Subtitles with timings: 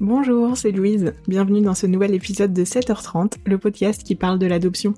[0.00, 1.14] Bonjour, c'est Louise.
[1.28, 4.94] Bienvenue dans ce nouvel épisode de 7h30, le podcast qui parle de l'adoption.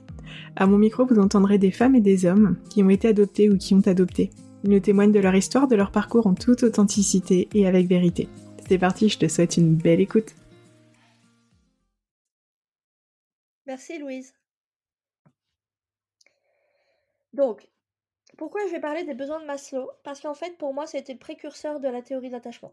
[0.57, 3.59] À mon micro, vous entendrez des femmes et des hommes qui ont été adoptés ou
[3.59, 4.31] qui ont adopté.
[4.65, 8.31] Ils nous témoignent de leur histoire, de leur parcours en toute authenticité et avec vérité.
[8.67, 10.35] C'est parti, je te souhaite une belle écoute.
[13.67, 14.33] Merci Louise.
[17.35, 17.69] Donc,
[18.39, 19.91] pourquoi je vais parler des besoins de Maslow?
[20.05, 22.73] Parce qu'en fait, pour moi, c'était le précurseur de la théorie d'attachement.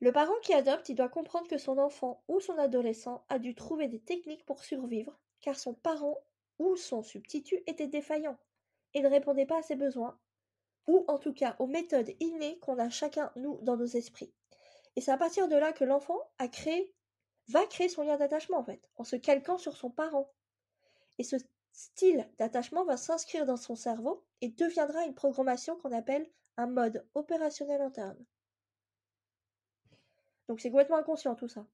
[0.00, 3.54] Le parent qui adopte, il doit comprendre que son enfant ou son adolescent a dû
[3.54, 6.18] trouver des techniques pour survivre, car son parent
[6.58, 8.36] ou son substitut était défaillant
[8.92, 10.18] et ne répondait pas à ses besoins,
[10.86, 14.32] ou en tout cas aux méthodes innées qu'on a chacun, nous, dans nos esprits.
[14.96, 18.88] Et c'est à partir de là que l'enfant va créer son lien d'attachement, en fait,
[18.96, 20.30] en se calquant sur son parent.
[21.18, 21.36] Et ce
[21.72, 27.04] style d'attachement va s'inscrire dans son cerveau et deviendra une programmation qu'on appelle un mode
[27.14, 28.24] opérationnel interne.
[30.48, 31.66] Donc c'est complètement inconscient tout ça.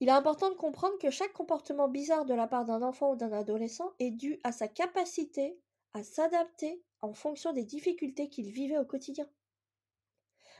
[0.00, 3.16] Il est important de comprendre que chaque comportement bizarre de la part d'un enfant ou
[3.16, 5.60] d'un adolescent est dû à sa capacité
[5.92, 9.28] à s'adapter en fonction des difficultés qu'il vivait au quotidien.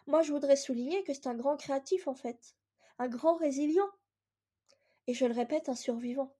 [0.07, 2.55] Moi, je voudrais souligner que c'est un grand créatif en fait,
[2.99, 3.91] un grand résilient,
[5.07, 6.35] et je le répète, un survivant.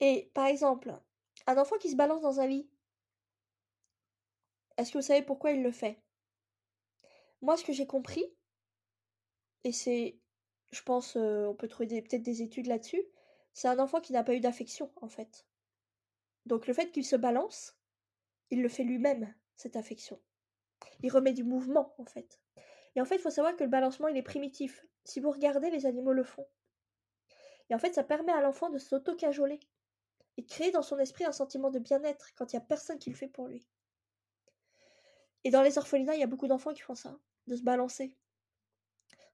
[0.00, 0.94] Et par exemple,
[1.46, 2.68] un enfant qui se balance dans un lit,
[4.76, 6.03] est-ce que vous savez pourquoi il le fait?
[7.42, 8.24] Moi, ce que j'ai compris,
[9.64, 10.18] et c'est,
[10.72, 13.02] je pense, on peut trouver peut-être des études là-dessus,
[13.52, 15.46] c'est un enfant qui n'a pas eu d'affection, en fait.
[16.46, 17.78] Donc le fait qu'il se balance,
[18.50, 20.20] il le fait lui-même, cette affection.
[21.02, 22.40] Il remet du mouvement, en fait.
[22.96, 24.84] Et en fait, il faut savoir que le balancement, il est primitif.
[25.04, 26.46] Si vous regardez, les animaux le font.
[27.70, 29.60] Et en fait, ça permet à l'enfant de s'auto-cajoler
[30.36, 32.98] et de créer dans son esprit un sentiment de bien-être quand il n'y a personne
[32.98, 33.66] qui le fait pour lui.
[35.44, 38.14] Et dans les orphelinats, il y a beaucoup d'enfants qui font ça de se balancer.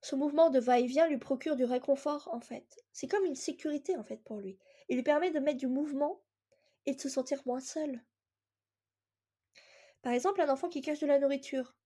[0.03, 2.83] Ce mouvement de va-et-vient lui procure du réconfort, en fait.
[2.92, 4.58] C'est comme une sécurité, en fait, pour lui.
[4.89, 6.20] Il lui permet de mettre du mouvement
[6.86, 8.02] et de se sentir moins seul.
[10.02, 11.77] Par exemple, un enfant qui cache de la nourriture.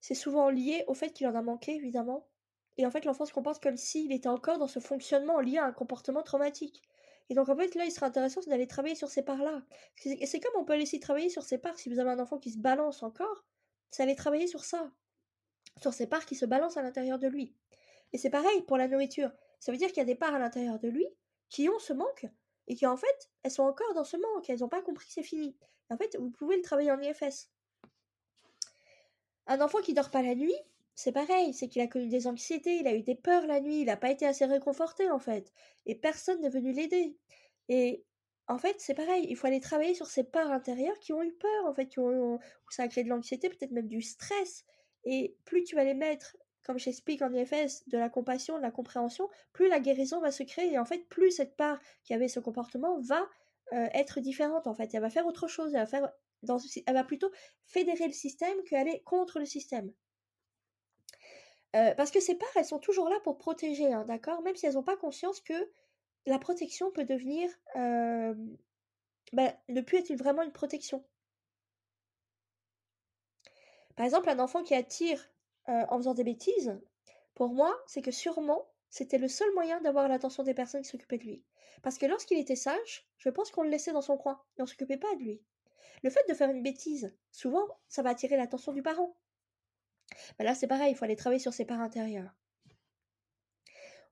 [0.00, 2.28] C'est souvent lié au fait qu'il en a manqué, évidemment.
[2.76, 5.64] Et en fait, l'enfant se comporte comme s'il était encore dans ce fonctionnement lié à
[5.64, 6.82] un comportement traumatique.
[7.28, 9.62] Et donc, en fait, là, il serait intéressant d'aller travailler sur ces parts-là.
[9.96, 12.50] C'est comme on peut laisser travailler sur ces parts si vous avez un enfant qui
[12.50, 13.44] se balance encore
[13.90, 14.90] c'est aller travailler sur ça,
[15.80, 17.54] sur ces parts qui se balancent à l'intérieur de lui.
[18.12, 19.30] Et c'est pareil pour la nourriture.
[19.58, 21.06] Ça veut dire qu'il y a des parts à l'intérieur de lui
[21.48, 22.26] qui ont ce manque
[22.66, 25.12] et qui en fait, elles sont encore dans ce manque, elles n'ont pas compris que
[25.12, 25.56] c'est fini.
[25.90, 27.48] en fait, vous pouvez le travailler en IFS.
[29.46, 30.56] Un enfant qui dort pas la nuit,
[30.96, 33.80] c'est pareil, c'est qu'il a connu des anxiétés, il a eu des peurs la nuit,
[33.82, 35.52] il n'a pas été assez réconforté en fait,
[35.84, 37.16] et personne n'est venu l'aider.
[37.68, 38.04] Et
[38.48, 41.32] en fait, c'est pareil, il faut aller travailler sur ces parts intérieures qui ont eu
[41.32, 44.64] peur, en fait, qui ont, où ça a créé de l'anxiété, peut-être même du stress.
[45.04, 48.70] Et plus tu vas les mettre, comme j'explique en IFS, de la compassion, de la
[48.70, 50.72] compréhension, plus la guérison va se créer.
[50.72, 53.28] Et en fait, plus cette part qui avait ce comportement va
[53.72, 54.94] euh, être différente, en fait.
[54.94, 56.14] Elle va faire autre chose, elle va,
[56.86, 57.30] elle va plutôt
[57.64, 59.92] fédérer le système qu'aller contre le système.
[61.74, 64.40] Euh, parce que ces parts, elles sont toujours là pour protéger, hein, d'accord?
[64.42, 65.70] Même si elles n'ont pas conscience que
[66.26, 67.50] la protection peut devenir
[69.32, 71.04] bah, ne plus être vraiment une protection.
[73.96, 75.28] Par exemple, un enfant qui attire
[75.66, 76.78] en faisant des bêtises,
[77.34, 81.18] pour moi, c'est que sûrement c'était le seul moyen d'avoir l'attention des personnes qui s'occupaient
[81.18, 81.44] de lui.
[81.82, 84.66] Parce que lorsqu'il était sage, je pense qu'on le laissait dans son coin et on
[84.66, 85.42] s'occupait pas de lui.
[86.02, 89.14] Le fait de faire une bêtise, souvent, ça va attirer l'attention du parent.
[90.38, 92.34] Bah, là, c'est pareil, il faut aller travailler sur ses parts intérieures.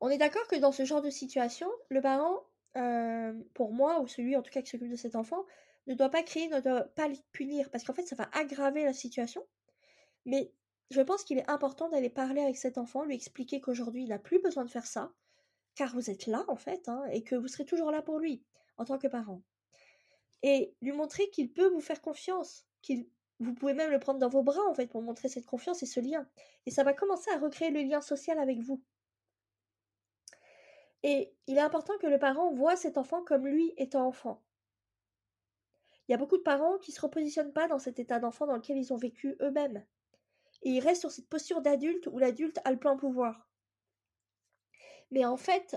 [0.00, 2.44] On est d'accord que dans ce genre de situation, le parent,
[2.77, 5.44] euh, pour moi, ou celui en tout cas qui s'occupe de cet enfant,
[5.87, 8.84] ne doit pas crier, ne doit pas le punir, parce qu'en fait, ça va aggraver
[8.84, 9.47] la situation.
[10.27, 10.53] Mais
[10.91, 14.19] je pense qu'il est important d'aller parler avec cet enfant, lui expliquer qu'aujourd'hui, il n'a
[14.19, 15.12] plus besoin de faire ça,
[15.75, 18.43] car vous êtes là, en fait, hein, et que vous serez toujours là pour lui,
[18.76, 19.43] en tant que parent.
[20.43, 23.09] Et lui montrer qu'il peut vous faire confiance, qu'il
[23.40, 25.86] vous pouvez même le prendre dans vos bras, en fait, pour montrer cette confiance et
[25.86, 26.26] ce lien.
[26.66, 28.82] Et ça va commencer à recréer le lien social avec vous.
[31.02, 34.42] Et il est important que le parent voit cet enfant comme lui étant enfant.
[36.08, 38.46] Il y a beaucoup de parents qui ne se repositionnent pas dans cet état d'enfant
[38.46, 39.84] dans lequel ils ont vécu eux-mêmes.
[40.62, 43.48] Et ils restent sur cette posture d'adulte où l'adulte a le plein pouvoir.
[45.10, 45.76] Mais en fait,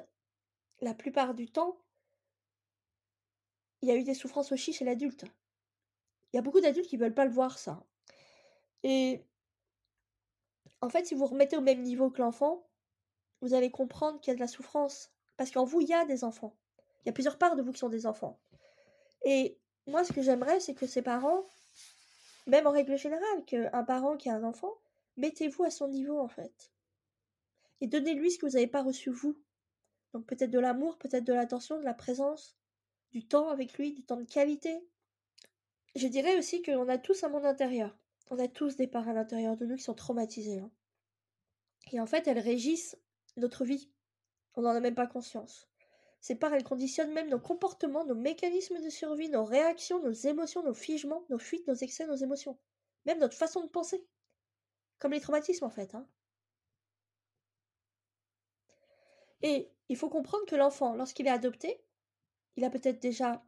[0.79, 1.77] la plupart du temps,
[3.81, 5.25] il y a eu des souffrances aussi chez l'adulte.
[6.31, 7.83] Il y a beaucoup d'adultes qui veulent pas le voir, ça.
[8.83, 9.23] Et
[10.81, 12.67] en fait, si vous remettez au même niveau que l'enfant,
[13.41, 16.05] vous allez comprendre qu'il y a de la souffrance parce qu'en vous, il y a
[16.05, 16.55] des enfants.
[17.03, 18.39] Il y a plusieurs parts de vous qui sont des enfants.
[19.23, 21.45] Et moi, ce que j'aimerais, c'est que ces parents,
[22.45, 24.73] même en règle générale, qu'un parent qui a un enfant,
[25.15, 26.71] mettez-vous à son niveau en fait.
[27.81, 29.37] Et donnez-lui ce que vous n'avez pas reçu vous.
[30.13, 32.57] Donc peut-être de l'amour, peut-être de l'attention, de la présence,
[33.11, 34.77] du temps avec lui, du temps de qualité.
[35.97, 37.97] Je dirais aussi qu'on a tous un monde intérieur.
[38.29, 40.59] On a tous des parts à l'intérieur de nous qui sont traumatisées.
[40.59, 40.71] Hein.
[41.91, 42.95] Et en fait, elles régissent
[43.35, 43.89] notre vie.
[44.53, 45.67] On n'en a même pas conscience.
[46.21, 50.61] Ces parts, elles conditionnent même nos comportements, nos mécanismes de survie, nos réactions, nos émotions,
[50.61, 52.59] nos figements, nos fuites, nos excès, nos émotions.
[53.05, 54.05] Même notre façon de penser.
[54.99, 55.95] Comme les traumatismes, en fait.
[55.95, 56.07] Hein.
[59.41, 61.83] Et il faut comprendre que l'enfant, lorsqu'il est adopté,
[62.55, 63.43] il a peut-être déjà,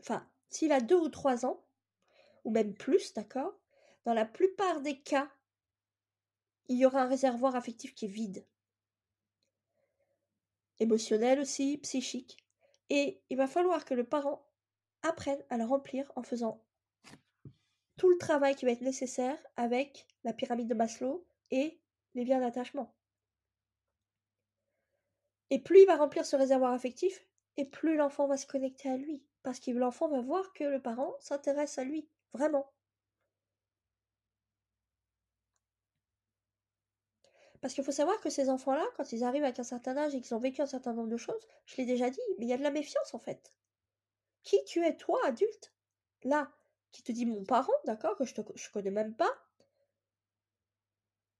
[0.00, 1.65] enfin, s'il a deux ou trois ans,
[2.46, 3.58] ou même plus, d'accord,
[4.04, 5.28] dans la plupart des cas,
[6.68, 8.46] il y aura un réservoir affectif qui est vide.
[10.78, 12.38] Émotionnel aussi, psychique.
[12.88, 14.48] Et il va falloir que le parent
[15.02, 16.64] apprenne à le remplir en faisant
[17.96, 21.80] tout le travail qui va être nécessaire avec la pyramide de Maslow et
[22.14, 22.94] les liens d'attachement.
[25.50, 27.26] Et plus il va remplir ce réservoir affectif,
[27.56, 29.24] et plus l'enfant va se connecter à lui.
[29.42, 32.72] Parce que l'enfant va voir que le parent s'intéresse à lui, vraiment.
[37.60, 40.20] Parce qu'il faut savoir que ces enfants-là, quand ils arrivent avec un certain âge et
[40.20, 42.52] qu'ils ont vécu un certain nombre de choses, je l'ai déjà dit, mais il y
[42.52, 43.52] a de la méfiance en fait.
[44.42, 45.72] Qui tu es, toi, adulte?
[46.22, 46.52] Là,
[46.92, 49.32] qui te dit mon parent, d'accord, que je ne connais même pas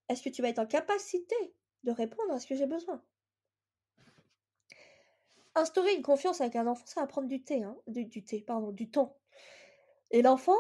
[0.08, 1.36] Est-ce que tu vas être en capacité
[1.84, 3.02] de répondre à ce que j'ai besoin?
[5.54, 8.72] Instaurer une confiance avec un enfant, ça va prendre du thé, hein, du, thé, pardon,
[8.72, 9.16] du temps.
[10.10, 10.58] Et l'enfant,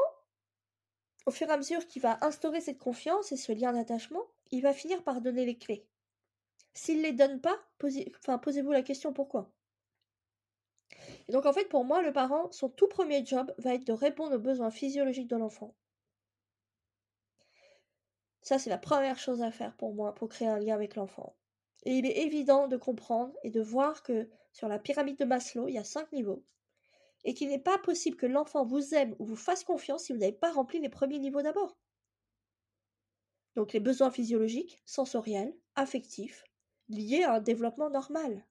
[1.26, 4.62] au fur et à mesure qu'il va instaurer cette confiance et ce lien d'attachement, il
[4.62, 5.84] va finir par donner les clés.
[6.72, 9.50] S'il ne les donne pas, posez-vous la question pourquoi?
[11.28, 14.36] Donc en fait, pour moi, le parent, son tout premier job va être de répondre
[14.36, 15.74] aux besoins physiologiques de l'enfant.
[18.42, 21.34] Ça, c'est la première chose à faire pour moi, pour créer un lien avec l'enfant.
[21.84, 25.66] Et il est évident de comprendre et de voir que sur la pyramide de Maslow,
[25.66, 26.44] il y a cinq niveaux,
[27.26, 30.18] et qu'il n'est pas possible que l'enfant vous aime ou vous fasse confiance si vous
[30.18, 31.76] n'avez pas rempli les premiers niveaux d'abord.
[33.56, 36.44] Donc les besoins physiologiques, sensoriels, affectifs,
[36.88, 38.46] liés à un développement normal.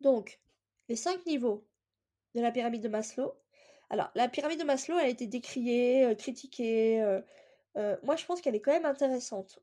[0.00, 0.40] Donc,
[0.88, 1.66] les cinq niveaux
[2.34, 3.34] de la pyramide de Maslow.
[3.88, 7.00] Alors, la pyramide de Maslow, elle a été décriée, euh, critiquée.
[7.00, 7.20] Euh,
[7.76, 9.58] euh, moi, je pense qu'elle est quand même intéressante.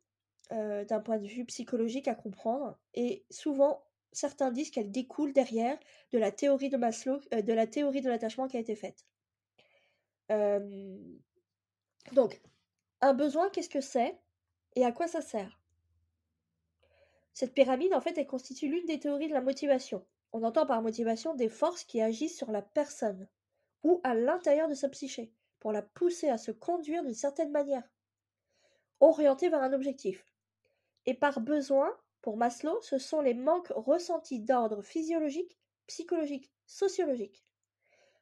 [0.51, 2.75] D'un point de vue psychologique à comprendre.
[2.95, 5.77] Et souvent, certains disent qu'elle découle derrière
[6.11, 9.05] de la théorie de Maslow, euh, de la théorie de l'attachement qui a été faite.
[12.11, 12.41] donc,
[13.01, 14.17] un besoin, qu'est-ce que c'est
[14.75, 15.59] et à quoi ça sert?
[17.33, 20.05] Cette pyramide, en fait, elle constitue l'une des théories de la motivation.
[20.33, 23.27] On entend par motivation des forces qui agissent sur la personne
[23.83, 27.83] ou à l'intérieur de sa psyché pour la pousser à se conduire d'une certaine manière,
[28.99, 30.25] orientée vers un objectif.
[31.05, 31.89] Et par besoin,
[32.21, 35.57] pour Maslow, ce sont les manques ressentis d'ordre physiologique,
[35.87, 37.45] psychologique, sociologique.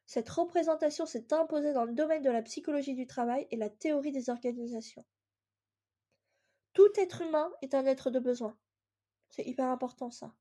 [0.05, 4.11] Cette représentation s'est imposée dans le domaine de la psychologie du travail et la théorie
[4.11, 5.05] des organisations.
[6.73, 8.57] Tout être humain est un être de besoin.
[9.29, 10.33] C'est hyper important ça.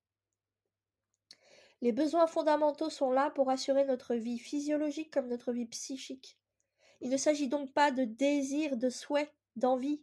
[1.83, 6.39] Les besoins fondamentaux sont là pour assurer notre vie physiologique comme notre vie psychique.
[7.01, 10.03] Il ne s'agit donc pas de désir, de souhait, d'envie,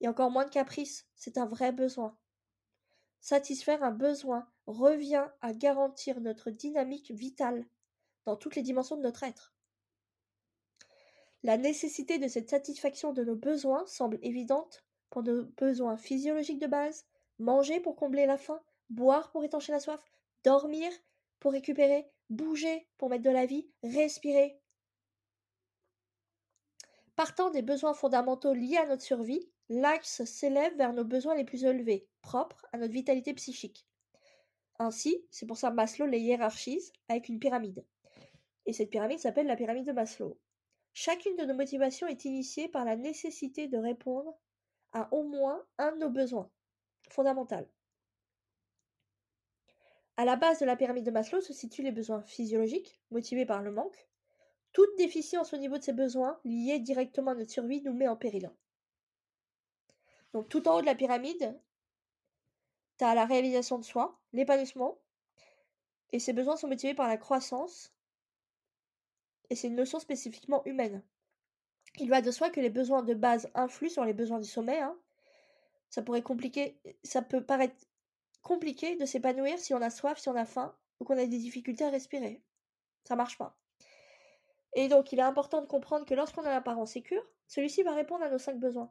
[0.00, 2.16] et encore moins de caprice, c'est un vrai besoin.
[3.22, 7.64] Satisfaire un besoin revient à garantir notre dynamique vitale
[8.24, 9.54] dans toutes les dimensions de notre être.
[11.44, 16.66] La nécessité de cette satisfaction de nos besoins semble évidente pour nos besoins physiologiques de
[16.66, 17.06] base,
[17.38, 18.60] manger pour combler la faim,
[18.90, 20.04] boire pour étancher la soif,
[20.42, 20.90] dormir
[21.38, 24.60] pour récupérer, bouger pour mettre de la vie, respirer.
[27.14, 31.64] Partant des besoins fondamentaux liés à notre survie, l'axe s'élève vers nos besoins les plus
[31.64, 33.86] élevés, propres à notre vitalité psychique.
[34.78, 37.84] Ainsi, c'est pour ça Maslow les hiérarchise avec une pyramide.
[38.66, 40.38] Et cette pyramide s'appelle la pyramide de Maslow.
[40.92, 44.38] Chacune de nos motivations est initiée par la nécessité de répondre
[44.92, 46.50] à au moins un de nos besoins
[47.08, 47.68] fondamentaux.
[50.16, 53.62] À la base de la pyramide de Maslow se situent les besoins physiologiques, motivés par
[53.62, 54.06] le manque.
[54.72, 58.16] Toute déficience au niveau de ces besoins, liée directement à notre survie, nous met en
[58.16, 58.50] péril.
[60.32, 61.58] Donc tout en haut de la pyramide,
[62.98, 64.98] tu as la réalisation de soi, l'épanouissement,
[66.12, 67.92] et ces besoins sont motivés par la croissance,
[69.50, 71.02] et c'est une notion spécifiquement humaine.
[71.98, 74.80] Il va de soi que les besoins de base influent sur les besoins du sommet.
[74.80, 74.98] Hein.
[75.90, 77.76] Ça pourrait compliquer, ça peut paraître
[78.40, 81.38] compliqué de s'épanouir si on a soif, si on a faim, ou qu'on a des
[81.38, 82.42] difficultés à respirer.
[83.04, 83.58] Ça marche pas.
[84.74, 87.94] Et donc, il est important de comprendre que lorsqu'on a un parent sécure, celui-ci va
[87.94, 88.90] répondre à nos cinq besoins.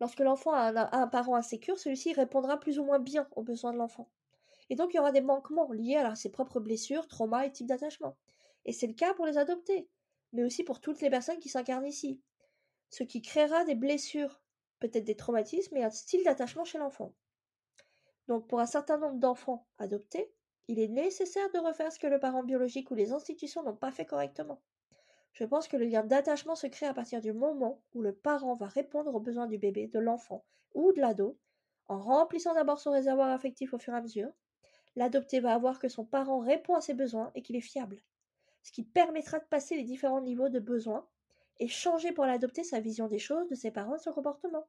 [0.00, 3.78] Lorsque l'enfant a un, parent insécure, celui-ci répondra plus ou moins bien aux besoins de
[3.78, 4.10] l'enfant.
[4.68, 7.66] Et donc, il y aura des manquements liés à ses propres blessures, traumas et types
[7.66, 8.16] d'attachement.
[8.64, 9.88] Et c'est le cas pour les adoptés,
[10.32, 12.20] mais aussi pour toutes les personnes qui s'incarnent ici.
[12.90, 14.42] Ce qui créera des blessures,
[14.80, 17.14] peut-être des traumatismes et un style d'attachement chez l'enfant.
[18.28, 20.32] Donc, pour un certain nombre d'enfants adoptés,
[20.68, 23.92] il est nécessaire de refaire ce que le parent biologique ou les institutions n'ont pas
[23.92, 24.60] fait correctement.
[25.36, 28.54] Je pense que le lien d'attachement se crée à partir du moment où le parent
[28.54, 31.36] va répondre aux besoins du bébé, de l'enfant ou de l'ado,
[31.88, 34.32] en remplissant d'abord son réservoir affectif au fur et à mesure.
[34.94, 38.00] L'adopté va avoir que son parent répond à ses besoins et qu'il est fiable,
[38.62, 41.06] ce qui permettra de passer les différents niveaux de besoins
[41.58, 44.66] et changer pour l'adopté sa vision des choses, de ses parents et son comportement.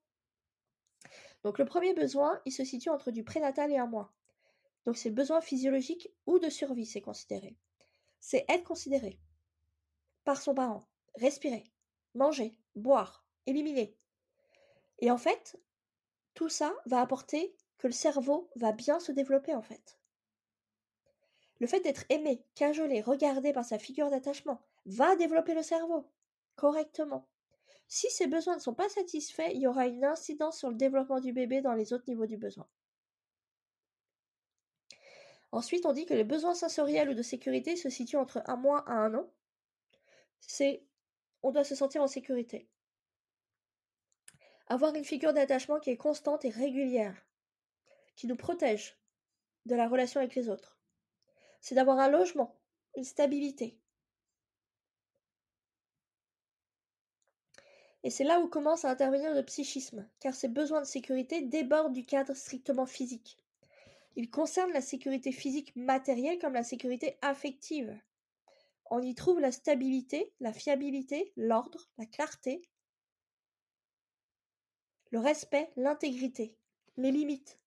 [1.44, 4.12] Donc le premier besoin, il se situe entre du prénatal et un mois.
[4.86, 7.56] Donc c'est le besoin physiologique ou de survie, c'est considéré.
[8.20, 9.18] C'est être considéré
[10.28, 11.64] par son parent, respirer,
[12.14, 13.96] manger, boire, éliminer.
[15.00, 15.58] Et en fait,
[16.34, 20.02] tout ça va apporter que le cerveau va bien se développer en fait.
[21.62, 26.12] Le fait d'être aimé, cajolé, regardé par sa figure d'attachement va développer le cerveau
[26.58, 27.30] correctement.
[27.88, 31.22] Si ces besoins ne sont pas satisfaits, il y aura une incidence sur le développement
[31.22, 32.68] du bébé dans les autres niveaux du besoin.
[35.54, 38.84] Ensuite, on dit que les besoins sensoriels ou de sécurité se situent entre un mois
[38.90, 39.32] à un an.
[40.42, 40.84] C'est
[41.44, 42.68] on doit se sentir en sécurité.
[44.68, 47.16] Avoir une figure d'attachement qui est constante et régulière,
[48.16, 48.98] qui nous protège
[49.66, 50.78] de la relation avec les autres.
[51.62, 52.60] C'est d'avoir un logement,
[52.96, 53.78] une stabilité.
[58.04, 61.94] Et c'est là où commence à intervenir le psychisme, car ces besoins de sécurité débordent
[61.94, 63.38] du cadre strictement physique.
[64.16, 68.00] Il concerne la sécurité physique matérielle comme la sécurité affective.
[68.90, 72.62] On y trouve la stabilité, la fiabilité, l'ordre, la clarté,
[75.12, 76.56] le respect, l'intégrité,
[76.98, 77.60] les limites.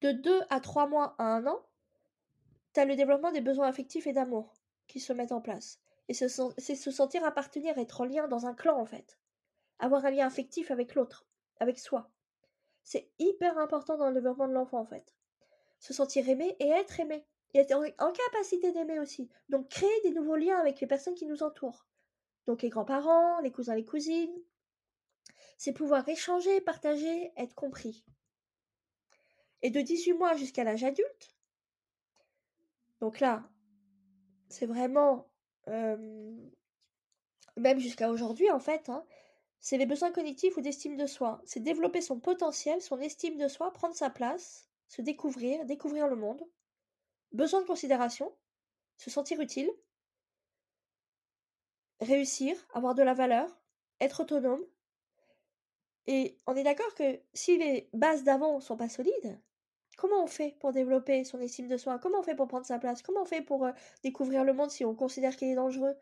[0.00, 1.64] De deux à trois mois à un an,
[2.74, 4.54] tu as le développement des besoins affectifs et d'amour
[4.86, 5.80] qui se mettent en place.
[6.08, 9.18] Et c'est se sentir appartenir, être en lien dans un clan en fait.
[9.78, 11.26] Avoir un lien affectif avec l'autre,
[11.60, 12.10] avec soi.
[12.82, 15.14] C'est hyper important dans le développement de l'enfant en fait.
[15.78, 17.24] Se sentir aimé et être aimé.
[17.54, 19.30] Et être en, capacité d'aimer aussi.
[19.48, 21.86] Donc créer des nouveaux liens avec les personnes qui nous entourent.
[22.46, 24.36] Donc les grands-parents, les cousins, les cousines.
[25.56, 28.04] C'est pouvoir échanger, partager, être compris.
[29.62, 31.34] Et de 18 mois jusqu'à l'âge adulte.
[33.00, 33.48] Donc là,
[34.48, 35.30] c'est vraiment...
[37.56, 39.06] Même jusqu'à aujourd'hui en fait, hein,
[39.60, 41.40] c'est les besoins cognitifs ou d'estime de soi.
[41.46, 46.16] C'est développer son potentiel, son estime de soi, prendre sa place, se découvrir, découvrir le
[46.16, 46.44] monde.
[47.34, 48.32] Besoin de considération,
[48.96, 49.70] se sentir utile,
[52.00, 53.50] réussir, avoir de la valeur,
[54.00, 54.64] être autonome.
[56.06, 59.40] Et on est d'accord que si les bases d'avant sont pas solides,
[59.96, 61.98] comment on fait pour développer son estime de soi?
[61.98, 63.02] Comment on fait pour prendre sa place?
[63.02, 63.72] Comment on fait pour euh,
[64.04, 65.96] découvrir le monde si on considère qu'il est dangereux?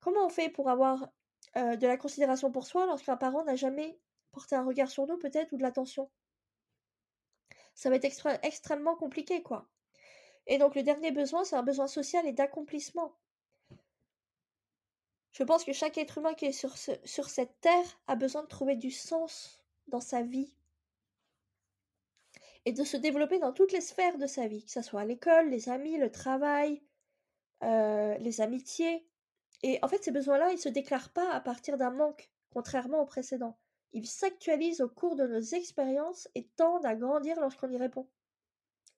[0.00, 1.08] Comment on fait pour avoir
[1.56, 3.96] euh, de la considération pour soi lorsqu'un parent n'a jamais
[4.32, 6.10] porté un regard sur nous peut-être ou de l'attention?
[7.74, 8.06] Ça va être
[8.42, 9.68] extrêmement compliqué quoi.
[10.48, 13.14] Et donc le dernier besoin, c'est un besoin social et d'accomplissement.
[15.32, 18.74] Je pense que chaque être humain qui est sur, cette terre a besoin de trouver
[18.74, 20.52] du sens dans sa vie
[22.64, 25.04] et de se développer dans toutes les sphères de sa vie, que ce soit à
[25.04, 26.82] l'école, les amis, le travail,
[27.62, 29.06] euh, les amitiés,
[29.62, 33.00] et en fait, ces besoins-là, ils ne se déclarent pas à partir d'un manque, contrairement
[33.00, 33.56] au précédent.
[33.92, 38.06] Ils s'actualisent au cours de nos expériences et tendent à grandir lorsqu'on y répond.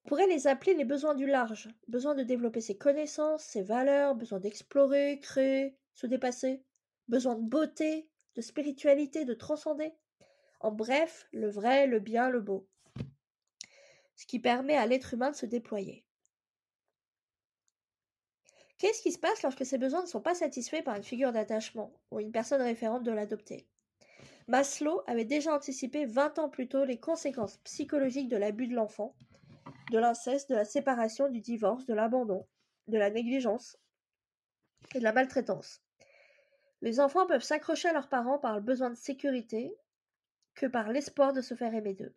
[0.04, 4.14] On pourrait les appeler les besoins du large, besoin de développer ses connaissances, ses valeurs,
[4.14, 6.64] besoin d'explorer, créer, se dépasser,
[7.08, 9.92] besoin de beauté, de spiritualité, de transcender.
[10.60, 12.68] En bref, le vrai, le bien, le beau.
[14.16, 16.04] Ce qui permet à l'être humain de se déployer.
[18.78, 21.92] Qu'est-ce qui se passe lorsque ces besoins ne sont pas satisfaits par une figure d'attachement
[22.10, 23.68] ou une personne référente de l'adopté
[24.48, 29.14] Maslow avait déjà anticipé 20 ans plus tôt les conséquences psychologiques de l'abus de l'enfant,
[29.90, 32.46] de l'inceste, de la séparation, du divorce, de l'abandon,
[32.88, 33.76] de la négligence
[34.94, 35.82] et de la maltraitance.
[36.82, 39.74] Les enfants peuvent s'accrocher à leurs parents par le besoin de sécurité
[40.54, 42.14] que par l'espoir de se faire aimer d'eux.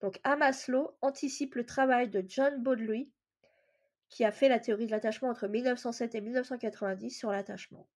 [0.00, 3.10] Donc, Maslow anticipe le travail de John Bowlby
[4.10, 7.88] qui a fait la théorie de l'attachement entre 1907 et 1990 sur l'attachement.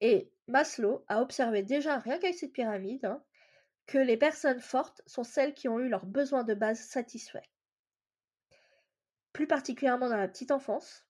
[0.00, 3.22] Et Maslow a observé déjà, rien qu'avec cette pyramide, hein,
[3.86, 7.48] que les personnes fortes sont celles qui ont eu leurs besoins de base satisfaits.
[9.32, 11.04] plus particulièrement dans la petite enfance,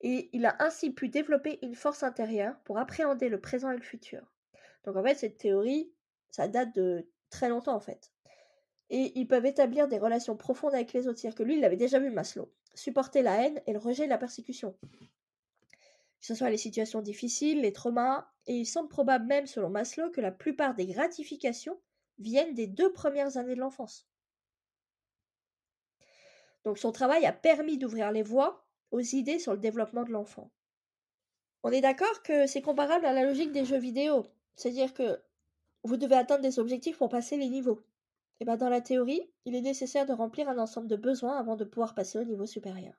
[0.00, 3.82] et il a ainsi pu développer une force intérieure pour appréhender le présent et le
[3.82, 4.32] futur.
[4.84, 5.92] Donc en fait, cette théorie,
[6.30, 8.12] ça date de très longtemps en fait.
[8.90, 11.18] Et ils peuvent établir des relations profondes avec les autres.
[11.18, 12.52] C'est-à-dire que lui, il avait déjà vu Maslow.
[12.74, 14.76] Supporter la haine et le rejet de la persécution.
[16.20, 20.10] Que ce soit les situations difficiles, les traumas, et il semble probable même, selon Maslow,
[20.10, 21.78] que la plupart des gratifications
[22.18, 24.08] viennent des deux premières années de l'enfance.
[26.64, 30.50] Donc son travail a permis d'ouvrir les voies aux idées sur le développement de l'enfant.
[31.62, 35.20] On est d'accord que c'est comparable à la logique des jeux vidéo, c'est-à-dire que
[35.84, 37.80] vous devez atteindre des objectifs pour passer les niveaux.
[38.40, 41.56] Et bien dans la théorie, il est nécessaire de remplir un ensemble de besoins avant
[41.56, 42.94] de pouvoir passer au niveau supérieur.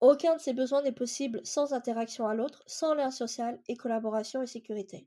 [0.00, 4.42] Aucun de ces besoins n'est possible sans interaction à l'autre, sans lien social et collaboration
[4.42, 5.06] et sécurité.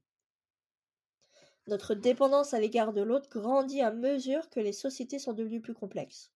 [1.67, 5.75] Notre dépendance à l'égard de l'autre grandit à mesure que les sociétés sont devenues plus
[5.75, 6.31] complexes.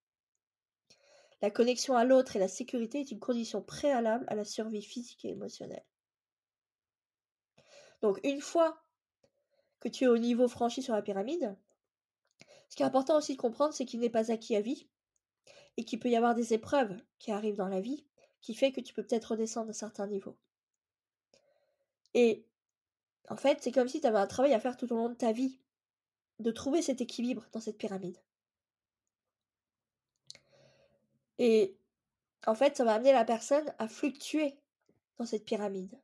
[1.41, 5.25] La connexion à l'autre et la sécurité est une condition préalable à la survie physique
[5.25, 5.83] et émotionnelle.
[8.01, 8.77] Donc une fois
[9.79, 11.57] que tu es au niveau franchi sur la pyramide,
[12.69, 14.87] ce qui est important aussi de comprendre, c'est qu'il n'est pas acquis à vie
[15.77, 18.05] et qu'il peut y avoir des épreuves qui arrivent dans la vie
[18.43, 20.35] qui fait que tu peux peut-être redescendre à certains niveaux.
[22.13, 22.45] Et
[23.29, 25.15] en fait, c'est comme si tu avais un travail à faire tout au long de
[25.15, 25.57] ta vie,
[26.39, 28.17] de trouver cet équilibre dans cette pyramide.
[31.39, 31.75] Et
[32.45, 34.55] en fait, ça va amener la personne à fluctuer
[35.17, 35.97] dans cette pyramide.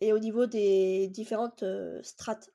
[0.00, 2.50] Et au niveau des différentes euh, strates.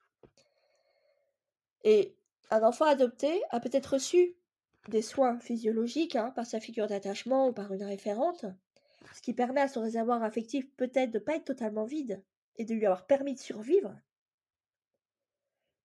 [1.84, 2.14] Et
[2.50, 4.36] un enfant adopté a peut-être reçu
[4.88, 8.46] des soins physiologiques hein, par sa figure d'attachement ou par une référente,
[9.14, 12.22] ce qui permet à son réservoir affectif peut-être de ne pas être totalement vide
[12.56, 13.94] et de lui avoir permis de survivre.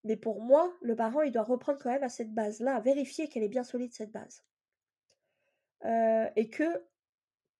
[0.04, 3.42] Mais pour moi, le parent, il doit reprendre quand même à cette base-là, vérifier qu'elle
[3.42, 4.44] est bien solide, cette base.
[5.84, 6.84] Euh, et que,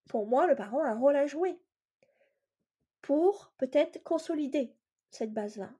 [0.09, 1.61] pour moi, le parent a un rôle à jouer
[3.03, 4.75] pour peut-être consolider
[5.11, 5.71] cette base-là,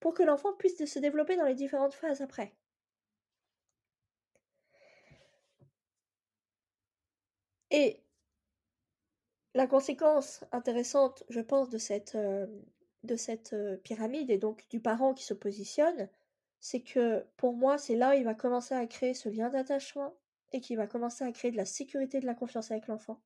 [0.00, 2.54] pour que l'enfant puisse se développer dans les différentes phases après.
[7.70, 8.02] Et
[9.54, 15.24] la conséquence intéressante, je pense, de cette, de cette pyramide et donc du parent qui
[15.24, 16.08] se positionne,
[16.60, 20.14] c'est que pour moi, c'est là où il va commencer à créer ce lien d'attachement,
[20.52, 23.20] et qui va commencer à créer de la sécurité et de la confiance avec l'enfant.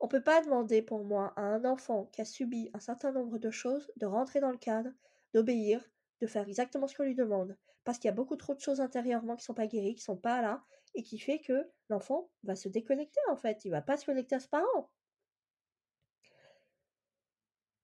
[0.00, 3.12] On ne peut pas demander pour moi à un enfant qui a subi un certain
[3.12, 4.90] nombre de choses de rentrer dans le cadre,
[5.32, 5.82] d'obéir,
[6.20, 8.80] de faire exactement ce qu'on lui demande, parce qu'il y a beaucoup trop de choses
[8.80, 12.30] intérieurement qui ne sont pas guéries, qui sont pas là, et qui fait que l'enfant
[12.44, 14.90] va se déconnecter en fait, il va pas se connecter à ce parent.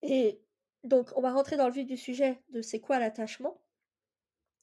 [0.03, 0.43] Et
[0.85, 3.61] donc on va rentrer dans le vif du sujet de c'est quoi l'attachement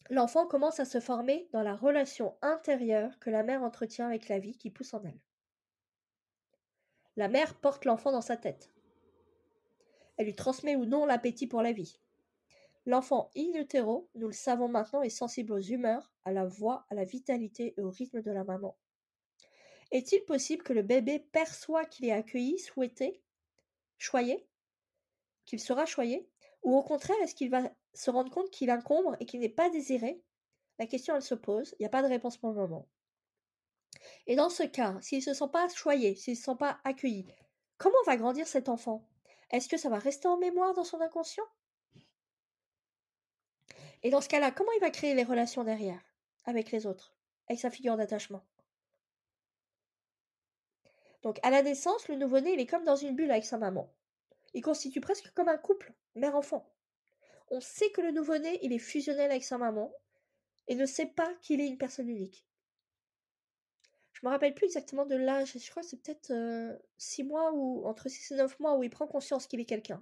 [0.10, 4.40] l'enfant commence à se former dans la relation intérieure que la mère entretient avec la
[4.40, 5.20] vie qui pousse en elle.
[7.16, 8.72] La mère porte l'enfant dans sa tête.
[10.18, 12.00] Elle lui transmet ou non l'appétit pour la vie.
[12.88, 16.96] L'enfant in utero, nous le savons maintenant, est sensible aux humeurs, à la voix, à
[16.96, 18.78] la vitalité et au rythme de la maman.
[19.92, 23.22] Est-il possible que le bébé perçoit qu'il est accueilli, souhaité,
[23.98, 24.48] choyé,
[25.46, 26.30] qu'il sera choyé,
[26.64, 29.70] ou au contraire, est-ce qu'il va se rendre compte qu'il incombre et qu'il n'est pas
[29.70, 30.24] désiré?
[30.80, 31.76] La question, elle se pose.
[31.80, 32.88] Il n'y a pas de réponse pour le moment.
[34.28, 36.80] Et dans ce cas, s'il ne se sent pas choyé, s'il ne se sent pas
[36.86, 37.26] accueilli,
[37.78, 39.06] comment va grandir cet enfant?
[39.50, 41.44] Est-ce que ça va rester en mémoire dans son inconscient?
[44.08, 46.02] Et dans ce cas-là, comment il va créer les relations derrière
[46.46, 47.14] avec les autres,
[47.50, 48.42] avec sa figure d'attachement?
[51.24, 53.94] Donc à la naissance, le nouveau-né, il est comme dans une bulle avec sa maman.
[54.54, 56.74] Il constitue presque comme un couple, mère-enfant.
[57.50, 59.94] On sait que le nouveau-né, il est fusionnel avec sa maman
[60.70, 62.48] et ne sait pas qu'il est une personne unique.
[64.14, 66.32] Je me rappelle plus exactement de l'âge, je crois que c'est peut-être
[66.98, 69.66] 6 euh, mois ou entre 6 et 9 mois où il prend conscience qu'il est
[69.66, 70.02] quelqu'un.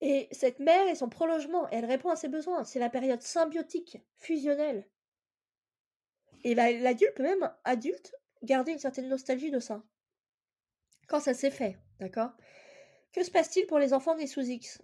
[0.00, 2.64] Et cette mère est son prolongement, elle répond à ses besoins.
[2.64, 4.88] C'est la période symbiotique, fusionnelle.
[6.42, 9.82] Et l'adulte peut même, adulte, garder une certaine nostalgie de ça.
[11.06, 11.76] Quand ça s'est fait.
[11.98, 12.32] D'accord?
[13.12, 14.80] Que se passe-t-il pour les enfants nés sous X?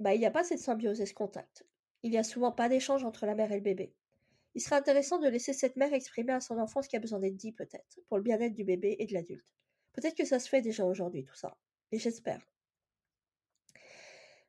[0.00, 1.66] Bah, il n'y a pas cette symbiose et ce contact.
[2.02, 3.94] Il n'y a souvent pas d'échange entre la mère et le bébé.
[4.54, 7.18] Il serait intéressant de laisser cette mère exprimer à son enfant ce qui a besoin
[7.18, 9.52] d'être dit, peut-être, pour le bien-être du bébé et de l'adulte.
[9.92, 11.56] Peut-être que ça se fait déjà aujourd'hui, tout ça.
[11.92, 12.40] Et j'espère.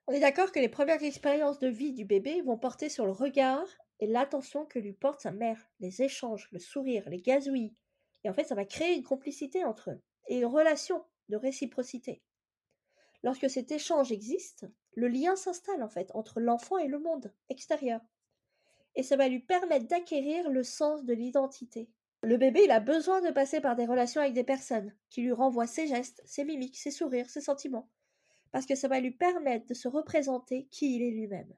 [0.07, 3.11] On est d'accord que les premières expériences de vie du bébé vont porter sur le
[3.11, 3.65] regard
[3.99, 7.75] et l'attention que lui porte sa mère, les échanges, le sourire, les gazouillis.
[8.23, 12.21] Et en fait, ça va créer une complicité entre eux et une relation de réciprocité.
[13.23, 18.01] Lorsque cet échange existe, le lien s'installe en fait entre l'enfant et le monde extérieur.
[18.95, 21.89] Et ça va lui permettre d'acquérir le sens de l'identité.
[22.21, 25.31] Le bébé, il a besoin de passer par des relations avec des personnes qui lui
[25.31, 27.89] renvoient ses gestes, ses mimiques, ses sourires, ses sentiments.
[28.55, 31.53] Parce que ça va lui permettre de se représenter qui il est lui-même.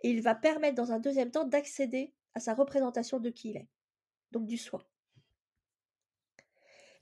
[0.00, 3.58] Et il va permettre dans un deuxième temps d'accéder à sa représentation de qui il
[3.58, 3.68] est.
[4.30, 4.88] Donc du soi.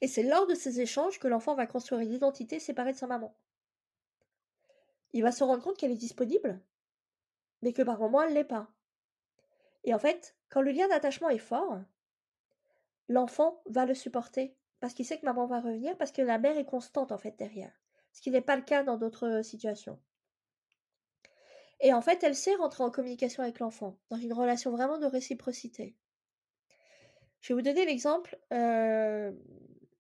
[0.01, 3.07] Et c'est lors de ces échanges que l'enfant va construire une identité séparée de sa
[3.07, 3.33] maman.
[5.13, 6.61] Il va se rendre compte qu'elle est disponible,
[7.63, 8.69] mais que par moments elle l'est pas.
[9.85, 11.79] Et en fait, quand le lien d'attachement est fort,
[13.07, 16.59] l'enfant va le supporter parce qu'il sait que maman va revenir, parce que la mère
[16.59, 17.81] est constante en fait derrière,
[18.19, 19.97] ce qui n'est pas le cas dans d'autres situations.
[21.79, 25.07] Et en fait, elle sait rentrer en communication avec l'enfant, dans une relation vraiment de
[25.07, 25.95] réciprocité.
[27.41, 28.37] Je vais vous donner l'exemple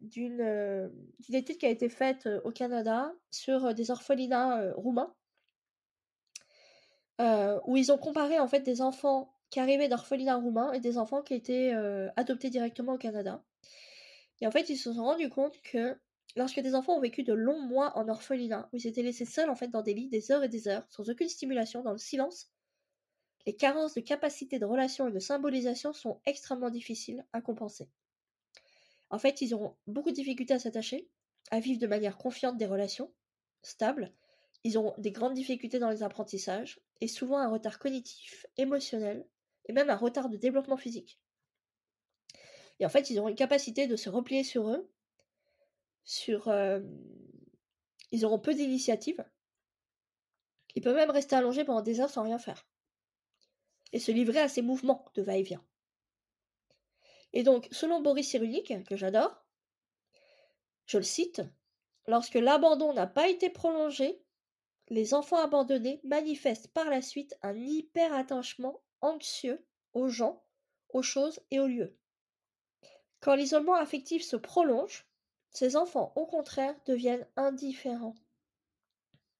[0.00, 0.90] d'une
[1.32, 5.14] étude qui a été faite au Canada sur des orphelinats roumains,
[7.68, 11.22] où ils ont comparé en fait des enfants qui arrivaient d'orphelinats roumains et des enfants
[11.22, 11.72] qui étaient
[12.16, 13.44] adoptés directement au Canada.
[14.40, 15.96] Et en fait, ils se sont rendus compte que
[16.38, 19.50] lorsque des enfants ont vécu de longs mois en orphelinat, où ils étaient laissés seuls
[19.50, 21.98] en fait dans des lits des heures et des heures, sans aucune stimulation, dans le
[21.98, 22.50] silence,
[23.44, 27.90] les carences de capacité de relation et de symbolisation sont extrêmement difficiles à compenser.
[29.10, 31.08] En fait, ils auront beaucoup de difficultés à s'attacher,
[31.50, 33.12] à vivre de manière confiante des relations
[33.62, 34.12] stables.
[34.64, 39.26] Ils auront des grandes difficultés dans les apprentissages et souvent un retard cognitif, émotionnel
[39.66, 41.20] et même un retard de développement physique.
[42.80, 44.88] Et en fait, ils auront une capacité de se replier sur eux,
[46.08, 46.50] sur...
[48.10, 49.22] Ils auront peu d'initiative.
[50.74, 52.66] Ils peuvent même rester allongés pendant des heures sans rien faire.
[53.92, 55.64] Et se livrer à ces mouvements de va-et-vient.
[57.34, 59.44] Et donc, selon Boris Cyrulnik, que j'adore,
[60.86, 61.42] je le cite,
[62.06, 64.22] lorsque l'abandon n'a pas été prolongé,
[64.88, 70.42] les enfants abandonnés manifestent par la suite un hyper-attachement anxieux aux gens,
[70.88, 71.98] aux choses et aux lieux.
[73.20, 75.07] Quand l'isolement affectif se prolonge,
[75.50, 78.14] ces enfants, au contraire, deviennent indifférents.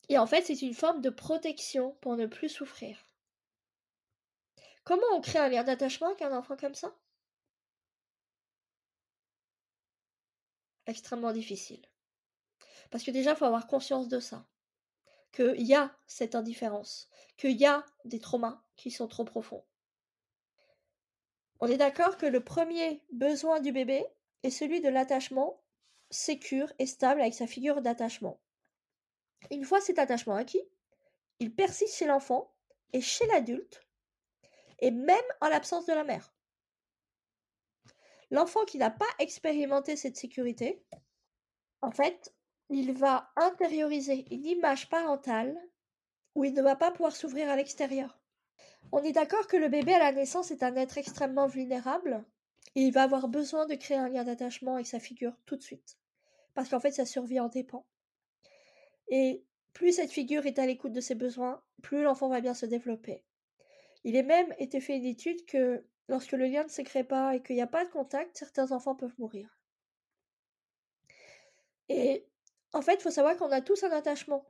[0.09, 3.05] Et en fait, c'est une forme de protection pour ne plus souffrir.
[4.85, 6.97] Comment on crée un lien d'attachement avec un enfant comme ça?
[10.87, 11.85] Extrêmement difficile.
[12.91, 14.47] Parce que déjà, il faut avoir conscience de ça.
[15.33, 17.11] Qu'il y a cette indifférence.
[17.37, 19.63] Qu'il y a des traumas qui sont trop profonds.
[21.61, 24.07] On est d'accord que le premier besoin du bébé
[24.43, 25.61] est celui de l'attachement
[26.11, 28.41] sécure et stable avec sa figure d'attachement.
[29.51, 30.63] Une fois cet attachement acquis,
[31.41, 32.53] il persiste chez l'enfant
[32.93, 33.87] et chez l'adulte,
[34.81, 36.35] et même en l'absence de la mère.
[38.31, 40.85] L'enfant qui n'a pas expérimenté cette sécurité,
[41.81, 42.35] en fait,
[42.71, 45.57] il va intérioriser une image parentale
[46.35, 48.21] où il ne va pas pouvoir s'ouvrir à l'extérieur.
[48.93, 52.25] On est d'accord que le bébé à la naissance est un être extrêmement vulnérable
[52.79, 55.63] et il va avoir besoin de créer un lien d'attachement avec sa figure tout de
[55.63, 55.99] suite.
[56.55, 57.87] Parce qu'en fait, sa survie en dépend.
[59.09, 62.67] Et plus cette figure est à l'écoute de ses besoins, plus l'enfant va bien se
[62.67, 63.25] développer.
[64.05, 67.37] Il est même été fait une étude que Lorsque le lien ne se crée pas
[67.37, 69.59] et qu'il n'y a pas de contact, certains enfants peuvent mourir.
[71.91, 72.27] Et
[72.73, 74.47] en fait, il faut savoir qu'on a tous un attachement,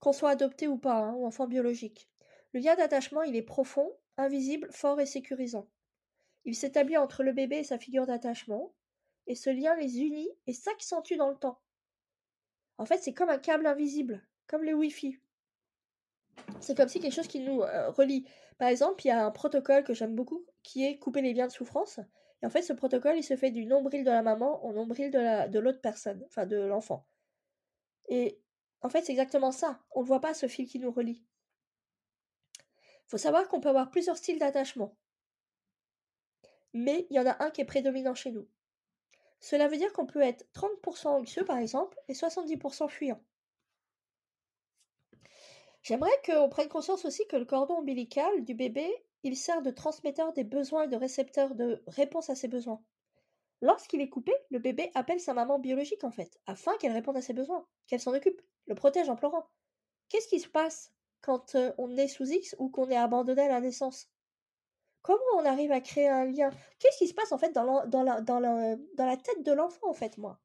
[0.00, 2.08] qu'on soit adopté ou pas, hein, ou enfant biologique.
[2.54, 5.68] Le lien d'attachement, il est profond, invisible, fort et sécurisant.
[6.50, 8.74] Il s'établit entre le bébé et sa figure d'attachement,
[9.28, 11.60] et ce lien les unit et s'accentue dans le temps.
[12.76, 15.16] En fait, c'est comme un câble invisible, comme le Wi-Fi.
[16.58, 18.26] C'est comme si quelque chose qui nous euh, relie.
[18.58, 21.46] Par exemple, il y a un protocole que j'aime beaucoup qui est couper les liens
[21.46, 22.00] de souffrance.
[22.42, 25.12] Et en fait, ce protocole, il se fait du nombril de la maman au nombril
[25.12, 27.06] de, la, de l'autre personne, enfin de l'enfant.
[28.08, 28.40] Et
[28.82, 29.84] en fait, c'est exactement ça.
[29.92, 31.22] On ne voit pas ce fil qui nous relie.
[32.58, 34.96] Il faut savoir qu'on peut avoir plusieurs styles d'attachement.
[36.72, 38.46] Mais il y en a un qui est prédominant chez nous.
[39.40, 43.20] Cela veut dire qu'on peut être 30% anxieux, par exemple, et 70% fuyant.
[45.82, 48.86] J'aimerais qu'on prenne conscience aussi que le cordon ombilical du bébé,
[49.22, 52.82] il sert de transmetteur des besoins et de récepteur de réponse à ses besoins.
[53.62, 57.22] Lorsqu'il est coupé, le bébé appelle sa maman biologique en fait, afin qu'elle réponde à
[57.22, 59.46] ses besoins, qu'elle s'en occupe, le protège en pleurant.
[60.08, 63.48] Qu'est-ce qui se passe quand euh, on est sous X ou qu'on est abandonné à
[63.48, 64.10] la naissance?
[65.02, 66.50] Comment on arrive à créer un lien?
[66.78, 70.38] Qu'est-ce qui se passe en fait dans la, tête de l'enfant en fait, moi?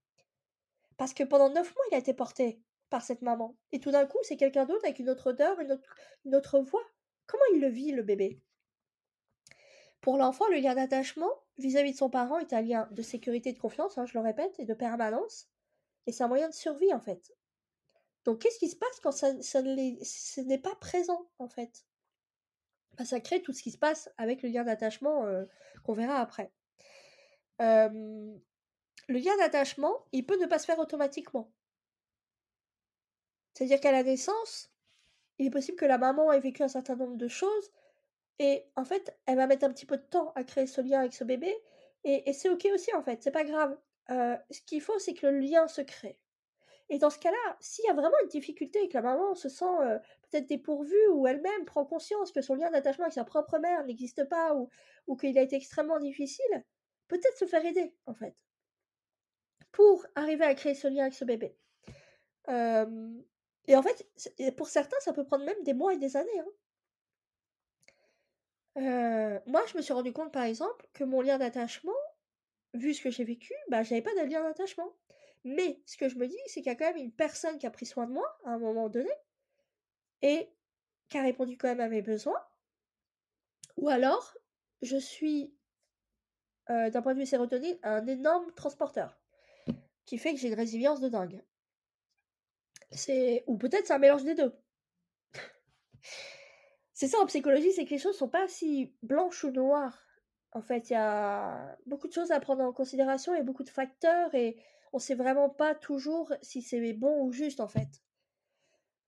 [0.97, 3.57] Parce que pendant neuf mois, il a été porté par cette maman.
[3.73, 6.85] Et tout d'un coup, c'est quelqu'un d'autre avec une autre odeur, une autre, voix.
[7.27, 8.39] Comment il le vit, le bébé?
[9.99, 13.53] Pour l'enfant, le lien d'attachement vis-à-vis de son parent est un lien de sécurité et
[13.53, 15.49] de confiance, hein, je le répète, et de permanence.
[16.05, 17.33] Et c'est un moyen de survie, en fait.
[18.23, 21.85] Donc, qu'est-ce qui se passe quand ça, ça ce n'est pas présent, en fait?
[22.97, 25.45] Bah, Ça crée tout ce qui se passe avec le lien d'attachement euh,
[25.83, 26.51] qu'on verra après.
[27.59, 28.39] le
[29.09, 31.51] lien d'attachement, il peut ne pas se faire automatiquement.
[33.53, 34.71] C'est-à-dire qu'à la naissance,
[35.37, 37.71] il est possible que la maman ait vécu un certain nombre de choses
[38.39, 40.99] et en fait, elle va mettre un petit peu de temps à créer ce lien
[40.99, 41.55] avec ce bébé
[42.03, 43.77] et, c'est ok aussi en fait, c'est pas grave.
[44.09, 46.19] ce qu'il faut, c'est que le lien se crée.
[46.89, 49.49] Et dans ce cas-là, s'il y a vraiment une difficulté et que la maman se
[49.49, 49.65] sent
[50.35, 54.27] peut-être dépourvue ou elle-même prend conscience que son lien d'attachement avec sa propre mère n'existe
[54.27, 54.69] pas ou,
[55.07, 56.65] ou qu'il a été extrêmement difficile,
[57.07, 58.35] peut-être se faire aider en fait
[59.71, 61.57] pour arriver à créer ce lien avec ce bébé.
[62.47, 64.07] et en fait,
[64.55, 66.39] pour certains, ça peut prendre même des mois et des années.
[68.75, 69.41] Hein.
[69.45, 71.91] moi, je me suis rendu compte, par exemple, que mon lien d'attachement,
[72.73, 74.93] vu ce que j'ai vécu, bah, j'avais pas de lien d'attachement.
[75.43, 77.67] Mais ce que je me dis, c'est qu'il y a quand même une personne qui
[77.67, 79.11] a pris soin de moi à un moment donné
[80.21, 80.49] et
[81.09, 82.41] qui a répondu quand même à mes besoins.
[83.77, 84.35] Ou alors,
[84.81, 85.53] je suis,
[86.69, 89.19] euh, d'un point de vue sérotonine, un énorme transporteur
[90.05, 91.43] qui fait que j'ai une résilience de dingue.
[92.91, 94.53] C'est ou peut-être c'est un mélange des deux.
[96.93, 99.99] c'est ça en psychologie, c'est que les choses sont pas si blanches ou noires.
[100.51, 103.69] En fait, il y a beaucoup de choses à prendre en considération et beaucoup de
[103.69, 104.57] facteurs et
[104.93, 108.04] on sait vraiment pas toujours si c'est bon ou juste en fait.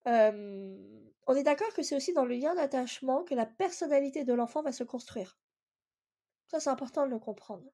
[0.07, 4.61] On est d'accord que c'est aussi dans le lien d'attachement que la personnalité de l'enfant
[4.61, 5.37] va se construire.
[6.47, 7.69] Ça, c'est important de le comprendre.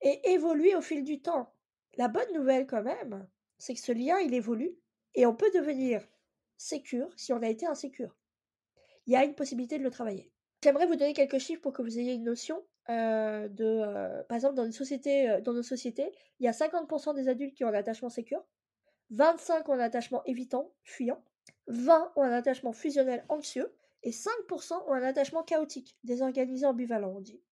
[0.00, 1.52] Et évoluer au fil du temps.
[1.96, 4.78] La bonne nouvelle quand même, c'est que ce lien, il évolue
[5.14, 6.06] et on peut devenir
[6.56, 8.16] sécure si on a été insécure.
[9.06, 10.30] Il y a une possibilité de le travailler.
[10.62, 12.64] J'aimerais vous donner quelques chiffres pour que vous ayez une notion.
[12.88, 14.72] De, par exemple, dans nos
[15.62, 18.44] sociétés, il y a 50% des adultes qui ont un attachement sécure,
[19.10, 21.22] 25 ont un attachement évitant, fuyant,
[21.68, 27.20] 20 ont un attachement fusionnel anxieux, et 5% ont un attachement chaotique, désorganisé, ambivalent, on
[27.20, 27.42] dit.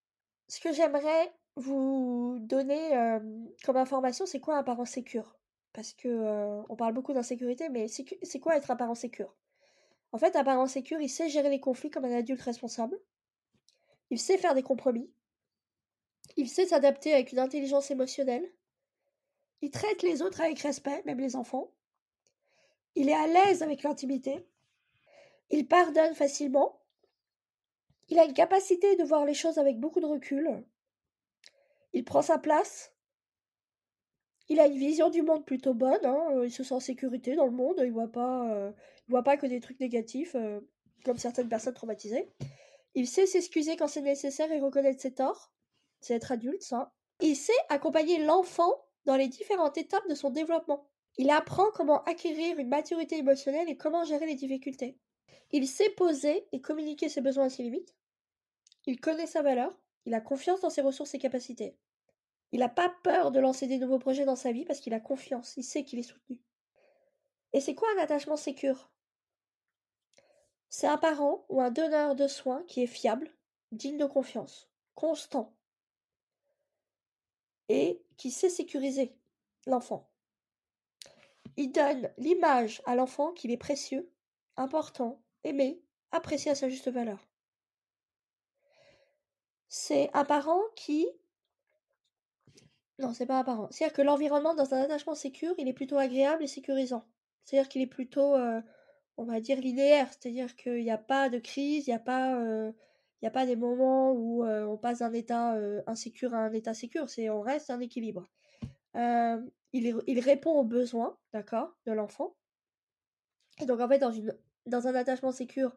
[0.48, 3.18] Ce que j'aimerais vous donner
[3.64, 5.38] comme information, c'est quoi un parent sécure?
[5.74, 9.36] Parce que on parle beaucoup d'insécurité, mais c'est quoi être un parent sécure?
[10.12, 12.98] En fait, un parent sécure, il sait gérer les conflits comme un adulte responsable.
[14.10, 15.12] Il sait faire des compromis.
[16.36, 18.50] Il sait s'adapter avec une intelligence émotionnelle.
[19.60, 21.70] Il traite les autres avec respect, même les enfants.
[22.94, 24.46] Il est à l'aise avec l'intimité.
[25.50, 26.80] Il pardonne facilement.
[28.08, 30.64] Il a une capacité de voir les choses avec beaucoup de recul.
[31.92, 32.94] Il prend sa place.
[34.48, 36.04] Il a une vision du monde plutôt bonne.
[36.04, 36.42] Hein.
[36.44, 37.82] Il se sent en sécurité dans le monde.
[37.84, 38.72] Il pas, euh,
[39.08, 40.60] voit pas que des trucs négatifs, euh,
[41.04, 42.30] comme certaines personnes traumatisées.
[42.94, 45.52] Il sait s'excuser quand c'est nécessaire et reconnaître ses torts.
[46.00, 46.92] C'est être adulte, ça.
[47.20, 48.72] Il sait accompagner l'enfant
[49.04, 50.88] dans les différentes étapes de son développement.
[51.18, 54.96] Il apprend comment acquérir une maturité émotionnelle et comment gérer les difficultés.
[55.50, 57.96] Il sait poser et communiquer ses besoins à ses limites.
[58.86, 59.76] Il connaît sa valeur.
[60.06, 61.76] Il a confiance dans ses ressources et capacités.
[62.52, 65.00] Il n'a pas peur de lancer des nouveaux projets dans sa vie parce qu'il a
[65.00, 65.56] confiance.
[65.56, 66.40] Il sait qu'il est soutenu.
[67.52, 68.90] Et c'est quoi un attachement sécure?
[70.70, 73.34] C'est un parent ou un donneur de soins qui est fiable,
[73.72, 75.54] digne de confiance, constant,
[77.68, 79.16] et qui sait sécuriser
[79.66, 80.10] l'enfant.
[81.58, 84.08] Il donne l'image à l'enfant qu'il est précieux,
[84.56, 87.18] important, aimé, apprécié à sa juste valeur.
[89.68, 91.08] C'est un parent qui...
[93.00, 93.66] Non, c'est pas un parent.
[93.72, 97.04] C'est-à-dire que l'environnement dans un attachement sécure, il est plutôt agréable et sécurisant.
[97.44, 98.60] C'est-à-dire qu'il est plutôt, euh,
[99.16, 100.08] on va dire, linéaire.
[100.12, 102.36] C'est-à-dire qu'il n'y a pas de crise, il n'y a pas...
[102.36, 102.70] Euh,
[103.20, 105.56] il des moments où on passe d'un état
[105.88, 108.28] insécure à un état sécure, c'est on reste un équilibre.
[109.72, 112.36] Il, répond aux besoins, d'accord, de l'enfant.
[113.60, 113.98] Et donc en fait,
[114.66, 115.76] dans, un attachement sécure,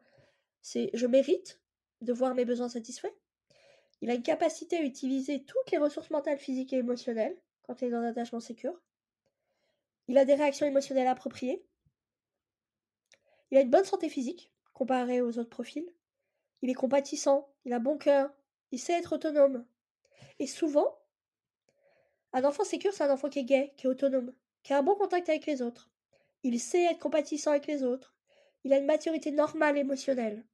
[0.61, 1.59] c'est je mérite
[2.01, 3.13] de voir mes besoins satisfaits.
[4.01, 7.89] Il a une capacité à utiliser toutes les ressources mentales, physiques et émotionnelles quand il
[7.89, 8.79] est dans un attachement sécure.
[10.07, 11.63] Il a des réactions émotionnelles appropriées.
[13.51, 15.87] Il a une bonne santé physique comparée aux autres profils.
[16.61, 18.31] Il est compatissant, il a bon cœur,
[18.71, 19.65] il sait être autonome.
[20.39, 21.00] Et souvent,
[22.33, 24.83] un enfant sécure, c'est un enfant qui est gay, qui est autonome, qui a un
[24.83, 25.89] bon contact avec les autres.
[26.43, 28.15] Il sait être compatissant avec les autres.
[28.63, 30.45] Il a une maturité normale émotionnelle.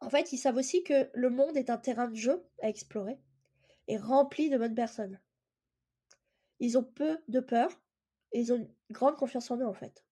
[0.00, 3.18] En fait, ils savent aussi que le monde est un terrain de jeu à explorer
[3.88, 5.20] et rempli de bonnes personnes.
[6.60, 7.70] Ils ont peu de peur
[8.32, 10.04] et ils ont une grande confiance en eux en fait.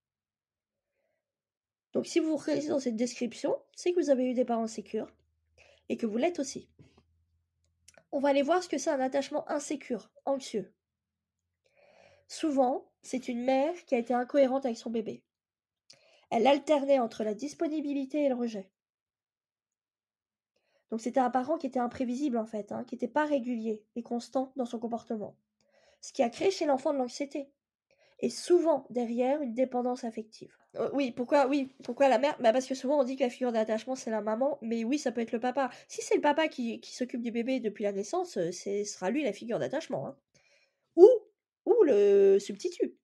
[1.93, 5.12] Donc si vous vous dans cette description, c'est que vous avez eu des parents sécures
[5.88, 6.69] et que vous l'êtes aussi.
[8.12, 10.72] On va aller voir ce que c'est un attachement insécure, anxieux.
[12.29, 15.25] Souvent, c'est une mère qui a été incohérente avec son bébé.
[16.31, 18.70] Elle alternait entre la disponibilité et le rejet.
[20.90, 24.03] Donc c'était un parent qui était imprévisible en fait, hein, qui n'était pas régulier et
[24.03, 25.37] constant dans son comportement.
[26.03, 27.51] Ce qui a créé chez l'enfant de l'anxiété.
[28.23, 30.57] Et souvent derrière une dépendance affective.
[30.77, 32.37] Euh, oui, pourquoi oui, pourquoi la mère?
[32.41, 34.99] Bah Parce que souvent on dit que la figure d'attachement c'est la maman, mais oui,
[34.99, 35.71] ça peut être le papa.
[35.89, 39.11] Si c'est le papa qui, qui s'occupe du bébé depuis la naissance, euh, ce sera
[39.11, 40.07] lui la figure d'attachement.
[40.07, 40.17] Hein.
[40.97, 41.09] Ou,
[41.67, 42.97] ou le substitut.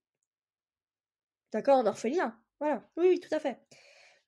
[1.51, 2.37] D'accord, en orphelinat.
[2.59, 3.59] Voilà, oui, oui, tout à fait.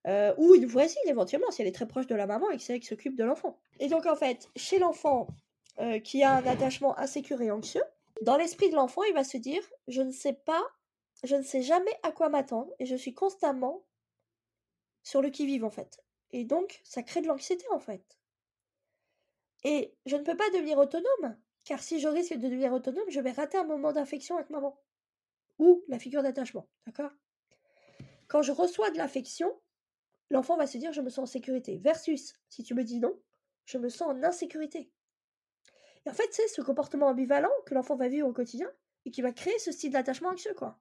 [0.08, 2.62] Euh, ou une voisine éventuellement, si elle est très proche de la maman et que
[2.62, 3.60] c'est elle qui s'occupe de l'enfant.
[3.78, 5.28] Et donc en fait, chez l'enfant
[5.78, 7.84] euh, qui a un attachement insécure et anxieux,
[8.22, 10.62] dans l'esprit de l'enfant, il va se dire je ne sais pas,
[11.22, 13.84] je ne sais jamais à quoi m'attendre et je suis constamment
[15.02, 16.02] sur le qui-vive en fait.
[16.30, 18.18] Et donc ça crée de l'anxiété en fait.
[19.64, 23.20] Et je ne peux pas devenir autonome, car si je risque de devenir autonome, je
[23.20, 24.80] vais rater un moment d'affection avec maman.
[25.58, 27.12] Ou la figure d'attachement, d'accord?
[28.26, 29.60] Quand je reçois de l'affection,
[30.30, 31.78] l'enfant va se dire je me sens en sécurité.
[31.78, 33.16] Versus, si tu me dis non,
[33.66, 34.90] je me sens en insécurité.
[36.04, 38.70] Et en fait, c'est ce comportement ambivalent que l'enfant va vivre au quotidien
[39.04, 40.80] et qui va créer ce style d'attachement anxieux, quoi.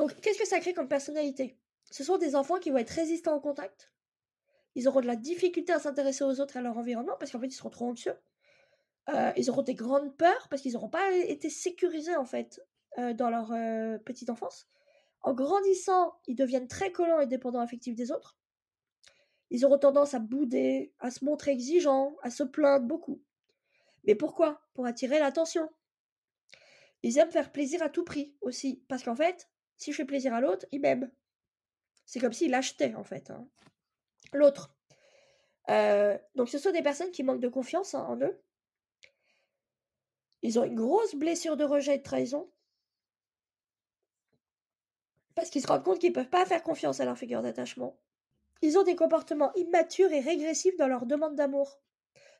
[0.00, 1.58] Donc, qu'est-ce que ça crée comme personnalité?
[1.90, 3.92] Ce sont des enfants qui vont être résistants au contact.
[4.74, 7.38] Ils auront de la difficulté à s'intéresser aux autres et à leur environnement parce qu'en
[7.38, 8.14] fait, ils seront trop anxieux.
[9.10, 12.62] Euh, ils auront des grandes peurs parce qu'ils n'auront pas été sécurisés, en fait,
[12.96, 14.70] euh, dans leur euh, petite enfance.
[15.20, 18.38] En grandissant, ils deviennent très collants et dépendants affectifs des autres.
[19.50, 23.20] Ils auront tendance à bouder, à se montrer exigeants, à se plaindre beaucoup.
[24.04, 24.62] Mais pourquoi?
[24.72, 25.68] Pour attirer l'attention.
[27.02, 30.34] Ils aiment faire plaisir à tout prix aussi, parce qu'en fait, si je fais plaisir
[30.34, 31.10] à l'autre, il m'aime.
[32.04, 33.30] C'est comme s'il achetait en fait.
[33.30, 33.48] Hein.
[34.32, 34.76] L'autre.
[35.70, 38.40] Euh, donc ce sont des personnes qui manquent de confiance hein, en eux.
[40.42, 42.50] Ils ont une grosse blessure de rejet et de trahison
[45.34, 47.98] parce qu'ils se rendent compte qu'ils ne peuvent pas faire confiance à leur figure d'attachement.
[48.60, 51.80] Ils ont des comportements immatures et régressifs dans leur demande d'amour.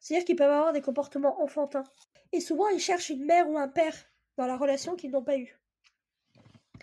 [0.00, 1.85] C'est-à-dire qu'ils peuvent avoir des comportements enfantins.
[2.33, 3.94] Et souvent, ils cherchent une mère ou un père
[4.37, 5.60] dans la relation qu'ils n'ont pas eue.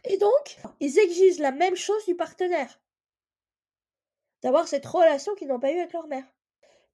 [0.10, 2.80] Et donc, ils exigent la même chose du partenaire.
[4.42, 6.26] D'avoir cette relation qu'ils n'ont pas eue avec leur mère.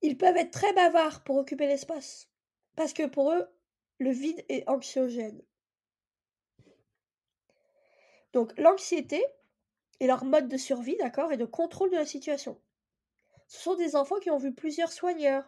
[0.02, 2.30] Ils peuvent être très bavards pour occuper l'espace.
[2.76, 3.47] Parce que pour eux,
[3.99, 5.41] le vide est anxiogène.
[8.34, 9.23] Donc l'anxiété
[9.99, 12.60] est leur mode de survie, d'accord, et de contrôle de la situation.
[13.47, 15.45] Ce sont des enfants qui ont vu plusieurs soigneurs.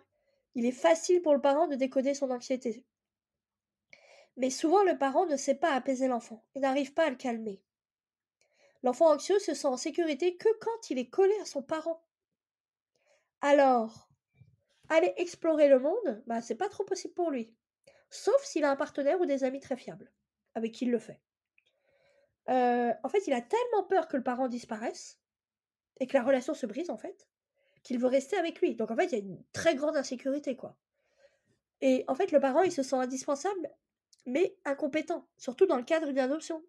[0.53, 2.85] Il est facile pour le parent de décoder son anxiété.
[4.37, 7.61] Mais souvent le parent ne sait pas apaiser l'enfant et n'arrive pas à le calmer.
[8.83, 12.03] L'enfant anxieux se sent en sécurité que quand il est collé à son parent.
[13.41, 14.09] Alors,
[14.89, 17.53] aller explorer le monde, bah c'est pas trop possible pour lui.
[18.09, 20.11] Sauf s'il a un partenaire ou des amis très fiables,
[20.53, 21.19] avec qui il le fait.
[22.49, 25.19] Euh, en fait, il a tellement peur que le parent disparaisse
[25.99, 27.27] et que la relation se brise, en fait,
[27.83, 28.75] qu'il veut rester avec lui.
[28.75, 30.77] Donc, en fait, il y a une très grande insécurité, quoi.
[31.81, 33.69] Et en fait, le parent, il se sent indispensable,
[34.25, 36.63] mais incompétent, surtout dans le cadre d'une adoption.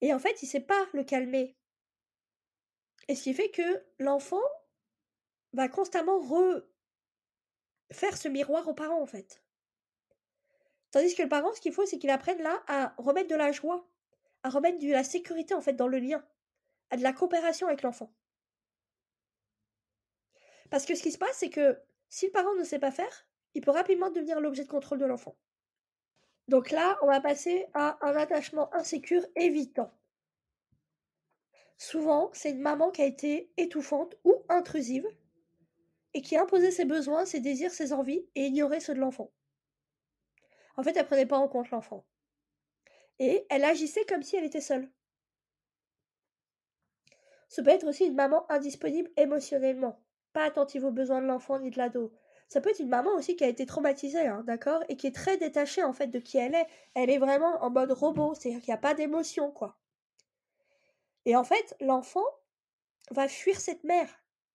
[0.00, 1.56] Et en fait, il sait pas le calmer.
[3.08, 4.42] Et ce qui fait que l'enfant
[5.52, 6.62] va constamment refaire
[8.16, 9.42] ce miroir aux parents, en fait.
[10.90, 13.52] Tandis que le parent, ce qu'il faut, c'est qu'il apprenne là à remettre de la
[13.52, 13.88] joie,
[14.42, 16.24] à remettre de la sécurité en fait dans le lien,
[16.90, 18.12] à de la coopération avec l'enfant.
[20.70, 23.27] Parce que ce qui se passe, c'est que si le parent ne sait pas faire,
[23.54, 25.36] il peut rapidement devenir l'objet de contrôle de l'enfant.
[26.48, 29.92] Donc là, on va passer à un attachement insécure évitant.
[31.76, 35.06] Souvent, c'est une maman qui a été étouffante ou intrusive
[36.14, 39.30] et qui a imposé ses besoins, ses désirs, ses envies et ignoré ceux de l'enfant.
[40.76, 42.06] En fait, elle prenait pas en compte l'enfant.
[43.18, 44.90] Et elle agissait comme si elle était seule.
[47.48, 50.00] Ce peut être aussi une maman indisponible émotionnellement,
[50.32, 52.12] pas attentive aux besoins de l'enfant ni de l'ado.
[52.48, 55.14] Ça peut être une maman aussi qui a été traumatisée, hein, d'accord, et qui est
[55.14, 56.66] très détachée en fait de qui elle est.
[56.94, 59.76] Elle est vraiment en mode robot, c'est-à-dire qu'il n'y a pas d'émotion, quoi.
[61.26, 62.24] Et en fait, l'enfant
[63.10, 64.08] va fuir cette mère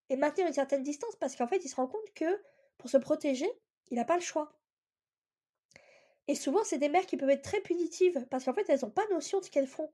[0.10, 2.42] et maintenir une certaine distance parce qu'en fait, il se rend compte que
[2.78, 3.50] pour se protéger,
[3.90, 4.52] il n'a pas le choix.
[6.28, 8.90] Et souvent, c'est des mères qui peuvent être très punitives parce qu'en fait, elles n'ont
[8.90, 9.92] pas notion de ce qu'elles font.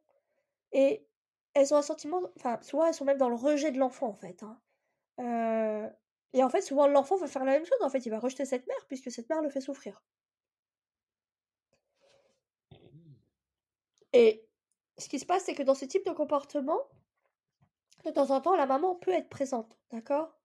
[0.71, 1.05] Et
[1.53, 2.21] elles ont un sentiment.
[2.37, 4.43] Enfin, souvent, elles sont même dans le rejet de l'enfant, en fait.
[4.43, 4.59] Hein.
[5.19, 5.89] Euh,
[6.33, 7.77] et en fait, souvent, l'enfant va faire la même chose.
[7.81, 10.03] En fait, il va rejeter cette mère puisque cette mère le fait souffrir.
[14.13, 14.47] Et
[14.97, 16.79] ce qui se passe, c'est que dans ce type de comportement,
[18.05, 20.37] de temps en temps, la maman peut être présente, d'accord?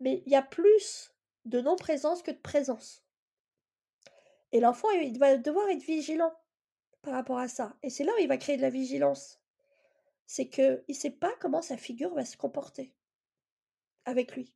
[0.00, 1.14] Mais il y a plus
[1.44, 3.04] de non-présence que de présence.
[4.52, 6.32] Et l'enfant, il va devoir être vigilant
[7.02, 7.76] par rapport à ça.
[7.82, 9.40] Et c'est là où il va créer de la vigilance.
[10.26, 12.94] C'est qu'il ne sait pas comment sa figure va se comporter.
[14.04, 14.52] avec lui.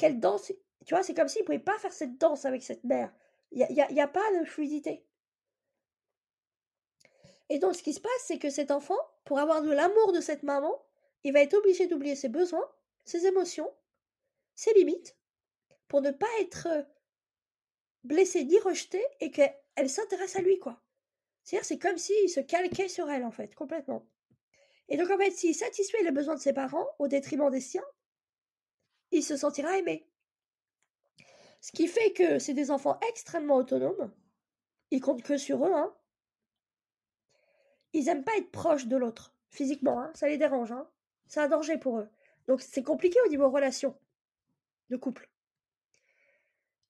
[0.00, 0.50] Quelle danse
[0.86, 3.12] Tu vois, c'est comme s'il ne pouvait pas faire cette danse avec cette mère.
[3.52, 5.04] Il n'y a, a, pas de fluidité.
[7.50, 8.96] Et donc, ce qui se passe, c'est que cet enfant,
[9.26, 10.74] pour avoir de l'amour de cette maman,
[11.22, 12.66] il va être obligé d'oublier ses besoins,
[13.04, 13.70] ses émotions,
[14.54, 15.18] ses limites,
[15.86, 16.66] pour ne pas être
[18.02, 20.80] blessé ni rejeté et qu'elle s'intéresse à lui, quoi.
[21.44, 24.08] C'est-à-dire, c'est comme s'il se calquait sur elle, en fait, complètement.
[24.88, 27.84] Et donc, en fait, s'il satisfait les besoins de ses parents au détriment des siens,
[29.10, 30.06] il se sentira aimé.
[31.60, 34.12] Ce qui fait que c'est des enfants extrêmement autonomes.
[34.90, 35.94] Ils comptent que sur eux, hein.
[37.92, 40.12] Ils aiment pas être proches de l'autre, physiquement, hein.
[40.14, 40.88] ça les dérange, hein.
[41.26, 42.08] C'est un danger pour eux.
[42.46, 43.96] Donc c'est compliqué au niveau relation
[44.88, 45.28] de couple.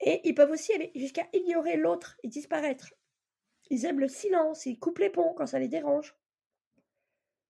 [0.01, 2.95] Et ils peuvent aussi aller jusqu'à ignorer l'autre et disparaître.
[3.69, 6.17] Ils aiment le silence, ils coupent les ponts quand ça les dérange.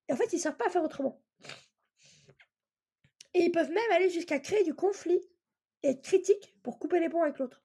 [0.08, 1.22] Et en fait, ils ne savent pas faire autrement.
[3.34, 5.20] Et ils peuvent même aller jusqu'à créer du conflit
[5.82, 7.62] et être critiques pour couper les ponts avec l'autre.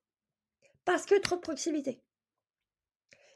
[0.86, 2.02] Parce que trop de proximité.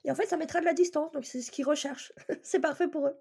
[0.03, 2.13] Et en fait, ça mettra de la distance, donc c'est ce qu'ils recherchent.
[2.43, 3.19] c'est parfait pour eux.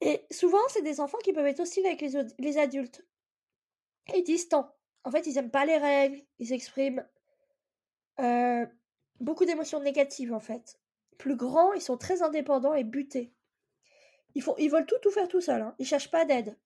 [0.00, 3.04] et souvent, c'est des enfants qui peuvent être hostiles avec les, adultes.
[4.14, 4.74] Et distants.
[5.04, 7.06] En fait, ils n'aiment pas les règles, ils expriment
[8.20, 8.66] euh,
[9.20, 10.78] beaucoup d'émotions négatives, en fait.
[11.18, 13.32] Plus grands, ils sont très indépendants et butés.
[14.34, 15.62] Ils, font, ils veulent tout, tout faire tout seuls.
[15.62, 15.74] Hein.
[15.78, 16.56] Ils cherchent pas d'aide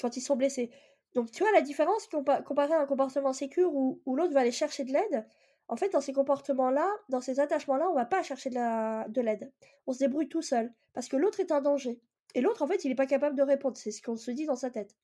[0.00, 0.70] quand ils sont blessés.
[1.14, 2.08] Donc, tu vois la différence
[2.44, 5.26] comparé à un comportement sécure où, l'autre va aller chercher de l'aide.
[5.68, 9.52] En fait, dans ces comportements-là, dans ces attachements-là, on va pas chercher de l'aide.
[9.86, 10.72] on se débrouille tout seul.
[10.94, 12.00] Parce que l'autre est un danger.
[12.34, 13.76] Et l'autre, en fait, il n'est pas capable de répondre.
[13.76, 14.96] C'est ce qu'on se dit dans sa tête.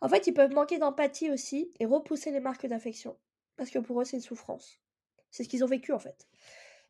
[0.00, 3.16] En fait, ils peuvent manquer d'empathie aussi et repousser les marques d'affection.
[3.56, 4.80] Parce que pour eux, c'est une souffrance.
[5.30, 6.26] C'est ce qu'ils ont vécu, en fait.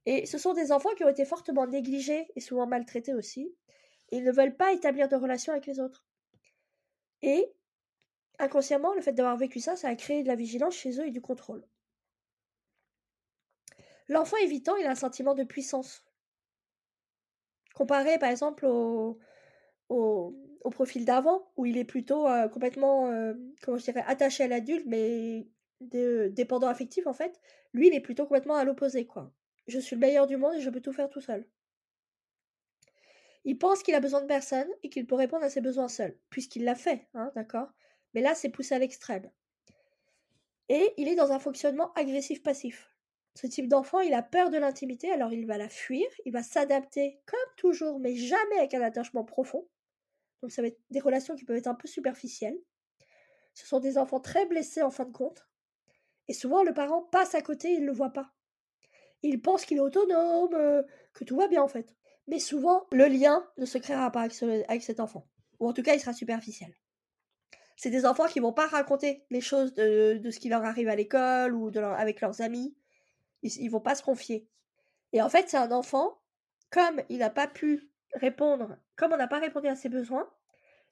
[0.06, 3.54] Et ce sont des enfants qui ont été fortement négligés et souvent maltraités aussi.
[4.12, 6.06] ils ne veulent pas établir de relations avec les autres.
[7.22, 7.52] Et
[8.38, 11.10] inconsciemment, le fait d'avoir vécu ça, ça a créé de la vigilance chez eux et
[11.10, 11.64] du contrôle.
[14.08, 16.04] L'enfant évitant, il a un sentiment de puissance.
[17.74, 19.20] Comparé par exemple au,
[20.72, 25.48] profil d'avant, où il est plutôt euh, complètement, euh, comment je attaché à l'adulte, mais
[25.80, 27.40] dépendant affectif en fait,
[27.72, 29.32] lui il est plutôt complètement à l'opposé quoi.
[29.66, 31.46] Je suis le meilleur du monde et je peux tout faire tout seul.
[33.44, 36.16] Il pense qu'il a besoin de personne et qu'il peut répondre à ses besoins seul,
[36.28, 37.68] puisqu'il l'a fait, hein, d'accord?
[38.14, 39.30] Mais là, c'est poussé à l'extrême.
[40.68, 42.94] Et il est dans un fonctionnement agressif-passif.
[43.34, 46.42] Ce type d'enfant, il a peur de l'intimité, alors il va la fuir, il va
[46.42, 49.66] s'adapter comme toujours, mais jamais avec un attachement profond.
[50.42, 52.58] Donc ça va être des relations qui peuvent être un peu superficielles.
[53.54, 55.46] Ce sont des enfants très blessés en fin de compte.
[56.28, 58.32] Et souvent, le parent passe à côté, il ne le voit pas.
[59.22, 60.82] Il pense qu'il est autonome, euh,
[61.12, 61.94] que tout va bien en fait.
[62.26, 65.26] Mais souvent, le lien ne se créera pas avec, cet enfant.
[65.58, 66.72] Ou en tout cas, il sera superficiel.
[67.76, 70.96] C'est des enfants qui vont pas raconter les choses de, ce qui leur arrive à
[70.96, 72.76] l'école ou avec leurs amis.
[73.42, 74.46] Ils, ne vont pas se confier.
[75.12, 76.20] Et en fait, c'est un enfant,
[76.70, 80.28] comme il n'a pas pu répondre, comme on n'a pas répondu à ses besoins,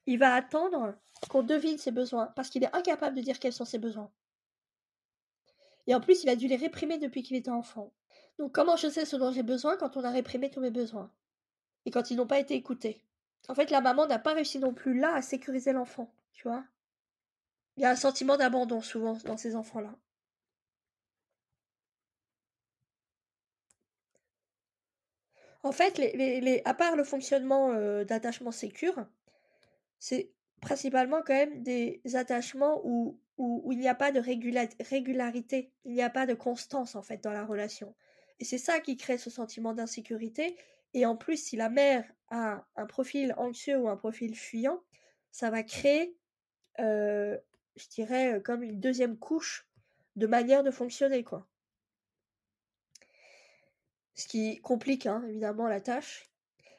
[0.06, 0.94] il va attendre
[1.28, 4.10] qu'on devine ses besoins parce qu'il est incapable de dire quels sont ses besoins.
[5.86, 7.92] Et en plus, il a dû les réprimer depuis qu'il était enfant.
[8.38, 11.10] Donc comment je sais ce dont j'ai besoin quand on a réprimé tous mes besoins?
[11.86, 13.02] Et quand ils n'ont pas été écoutés
[13.48, 16.64] En fait, la maman n'a pas réussi non plus là à sécuriser l'enfant, tu vois?
[17.76, 19.94] Il y a un sentiment d'abandon souvent dans ces enfants-là.
[25.62, 26.00] En fait,
[26.64, 29.06] à part le fonctionnement euh, d'attachement sécure,
[29.98, 30.30] c'est
[30.60, 36.02] principalement quand même des attachements où, où, il n'y a pas de régularité, il n'y
[36.02, 37.94] a pas de constance en fait dans la relation.
[38.40, 40.56] Et c'est ça qui crée ce sentiment d'insécurité.
[40.94, 44.82] Et en plus, si la mère a un profil anxieux ou un profil fuyant,
[45.30, 46.16] ça va créer,
[46.78, 49.68] je dirais, comme une deuxième couche
[50.16, 51.46] de manière de fonctionner, quoi.
[54.14, 56.28] Ce qui complique, hein, évidemment, la tâche.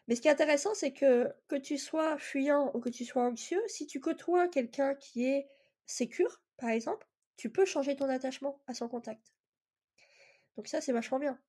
[0.07, 3.23] Mais ce qui est intéressant, c'est que que tu sois fuyant ou que tu sois
[3.23, 5.47] anxieux, si tu côtoies quelqu'un qui est
[5.85, 7.07] sécure, par exemple,
[7.37, 9.33] tu peux changer ton attachement à son contact.
[10.57, 11.39] Donc ça, c'est vachement bien.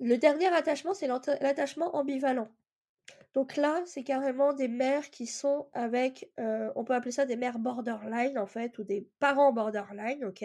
[0.00, 2.48] Le dernier attachement, c'est l'attachement ambivalent.
[3.34, 7.36] Donc là, c'est carrément des mères qui sont avec, euh, on peut appeler ça des
[7.36, 10.44] mères borderline en fait, ou des parents borderline, ok?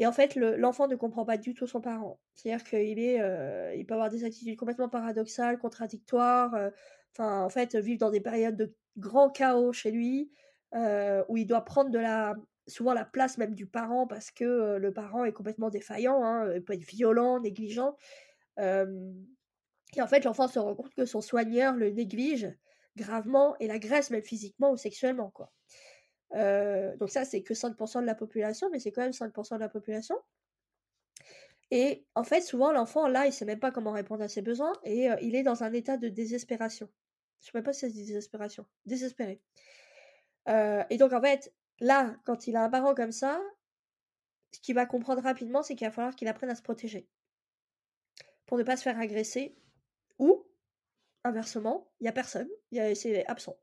[0.00, 2.20] Et en fait, l'enfant ne comprend pas du tout son parent.
[2.34, 6.54] C'est-à-dire qu'il euh, peut avoir des attitudes complètement paradoxales, contradictoires.
[6.54, 6.70] Euh,
[7.16, 10.30] enfin, en fait, vivre dans des périodes de grand chaos chez lui,
[10.74, 12.34] où il doit prendre de la,
[12.66, 16.62] souvent la place même du parent parce que le parent est complètement défaillant, hein, il
[16.62, 17.96] peut être violent, négligent
[18.58, 22.52] et en fait, l'enfant se rend compte que son soigneur le néglige,
[22.96, 25.32] gravement et l'agresse même physiquement ou sexuellement,
[26.32, 29.68] donc ça, c'est que 5% de la population, mais c'est quand même 5% de la
[29.68, 30.16] population.
[31.70, 34.72] Et en fait, souvent, l'enfant, là, il sait même pas comment répondre à ses besoins
[34.84, 36.88] et il est dans un état de désespération.
[37.40, 38.66] Je sais même pas si c'est désespération.
[38.86, 39.40] Désespéré.
[40.46, 43.40] Et donc, en fait, là, quand il a un parent comme ça,
[44.52, 47.06] ce qu'il va comprendre rapidement, c'est qu'il va falloir qu'il apprenne à se protéger.
[48.48, 49.54] Pour ne pas se faire agresser.
[50.18, 50.44] Ou,
[51.22, 53.56] inversement, il n'y a personne, c'est absent.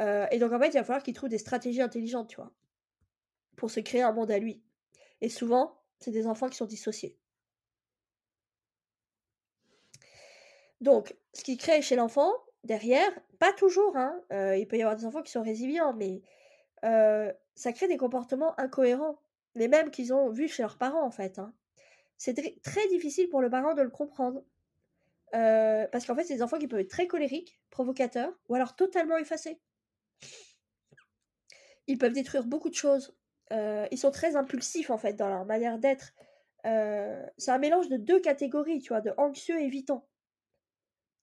[0.00, 2.52] Euh, et donc, en fait, il va falloir qu'il trouve des stratégies intelligentes, tu vois,
[3.56, 4.62] pour se créer un monde à lui.
[5.20, 7.18] Et souvent, c'est des enfants qui sont dissociés.
[10.80, 13.10] Donc, ce qui crée chez l'enfant, derrière,
[13.40, 16.22] pas toujours, hein, euh, il peut y avoir des enfants qui sont résilients, mais
[16.84, 19.20] euh, ça crée des comportements incohérents,
[19.56, 21.40] les mêmes qu'ils ont vus chez leurs parents, en fait.
[21.40, 21.52] Hein.
[22.18, 24.44] C'est très difficile pour le parent de le comprendre.
[25.32, 29.16] parce qu'en fait, c'est des enfants qui peuvent être très colériques, provocateurs, ou alors totalement
[29.16, 29.60] effacés.
[31.88, 33.16] Ils peuvent détruire beaucoup de choses.
[33.50, 36.12] Euh, ils sont très impulsifs en fait dans leur manière d'être.
[36.66, 40.06] Euh, c'est un mélange de deux catégories, tu vois, de anxieux et évitant.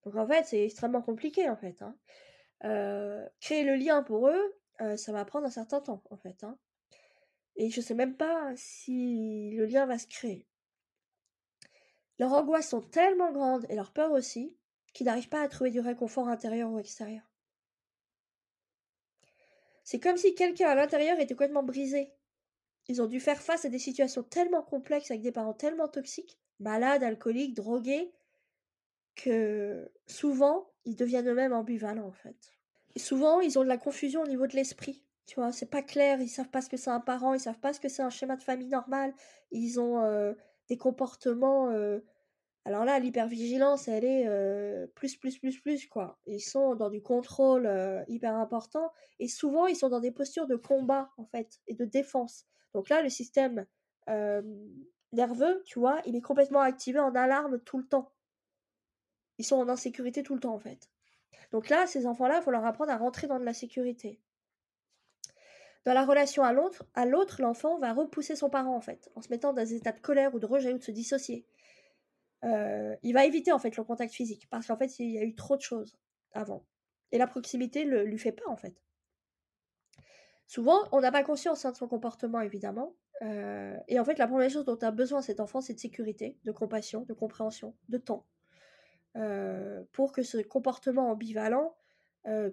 [0.04, 1.82] Donc en fait, c'est extrêmement compliqué en fait.
[1.82, 1.96] Hein.
[2.64, 4.56] Euh, créer le lien pour eux,
[4.98, 6.43] ça va prendre un certain temps en fait.
[6.43, 6.58] Hein.
[7.56, 10.48] Et je sais même pas si le lien va se créer.
[12.20, 14.55] Leurs angoisses sont tellement grandes et leur peur aussi
[14.93, 17.24] qu'ils n'arrivent pas à trouver du réconfort intérieur ou extérieur.
[19.84, 22.11] C'est comme si quelqu'un à l'intérieur était complètement brisé.
[22.88, 26.39] Ils ont dû faire face à des situations tellement complexes avec des parents tellement toxiques,
[26.59, 28.13] malades, alcooliques, drogués,
[29.16, 32.53] que souvent ils deviennent eux-mêmes ambivalents en fait.
[32.95, 35.03] Et souvent ils ont de la confusion au niveau de l'esprit.
[35.26, 37.59] Tu vois, c'est pas clair, ils savent pas ce que c'est un parent, ils savent
[37.59, 39.13] pas ce que c'est un schéma de famille normal,
[39.51, 40.34] ils ont euh,
[40.70, 41.70] des comportements
[42.68, 46.18] alors là, l'hypervigilance, elle est plus, plus, plus, plus, quoi.
[46.26, 47.70] Ils sont dans du contrôle
[48.07, 51.86] hyper important et souvent, ils sont dans des postures de combat, en fait, et de
[51.86, 52.47] défense.
[52.74, 53.68] Donc là, le système
[55.11, 58.11] nerveux, tu vois, il est complètement activé en alarme tout le temps.
[59.38, 60.89] Ils sont en insécurité tout le temps, en fait.
[61.51, 64.20] Donc là, ces enfants-là, il faut leur apprendre à rentrer dans de la sécurité.
[65.86, 69.22] Dans la relation à l'autre, à l'autre, l'enfant va repousser son parent, en fait, en
[69.22, 71.46] se mettant dans des états de colère ou de rejet ou de se dissocier.
[72.44, 75.24] Euh, il va éviter en fait le contact physique parce qu'en fait il y a
[75.24, 75.98] eu trop de choses
[76.34, 76.64] avant
[77.12, 78.76] et la proximité ne lui fait pas en fait.
[80.46, 82.96] Souvent, on n'a pas conscience hein, de son comportement évidemment.
[83.22, 86.38] Euh, et en fait, la première chose dont a besoin cet enfant, c'est de sécurité,
[86.44, 88.28] de compassion, de compréhension, de temps,
[89.16, 91.76] euh, pour que ce comportement ambivalent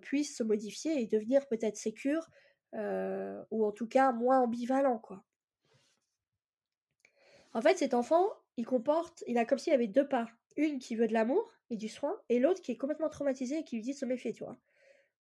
[0.02, 2.28] puisse se modifier et devenir peut-être sécure,
[2.74, 5.22] ou en tout cas moins ambivalent, quoi.
[7.54, 10.30] En fait, cet enfant, il comporte, il a comme s'il avait deux parts.
[10.56, 13.64] Une qui veut de l'amour et du soin, et l'autre qui est complètement traumatisée et
[13.64, 14.58] qui lui dit de se méfier, tu vois.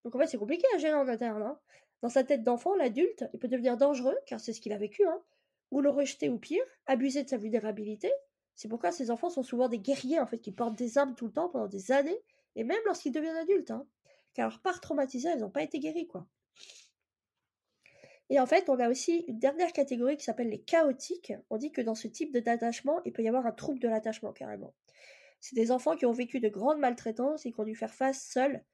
[0.04, 1.42] Donc en fait, c'est compliqué à gérer en interne.
[1.42, 1.58] Hein.
[2.02, 5.06] Dans sa tête d'enfant, l'adulte, il peut devenir dangereux, car c'est ce qu'il a vécu,
[5.06, 5.22] hein,
[5.70, 8.12] ou le rejeter ou pire, abuser de sa vulnérabilité.
[8.54, 11.26] C'est pourquoi ces enfants sont souvent des guerriers, en fait, qui portent des armes tout
[11.26, 12.20] le temps pendant des années,
[12.56, 13.70] et même lorsqu'ils deviennent adultes.
[13.70, 13.86] Hein,
[14.34, 16.26] car leur part traumatisée, elles n'ont pas été guéries, quoi.
[18.30, 21.32] Et en fait, on a aussi une dernière catégorie qui s'appelle les chaotiques.
[21.50, 24.32] On dit que dans ce type d'attachement, il peut y avoir un trouble de l'attachement
[24.32, 24.74] carrément.
[25.40, 28.22] C'est des enfants qui ont vécu de grandes maltraitances et qui ont dû faire face
[28.22, 28.64] seuls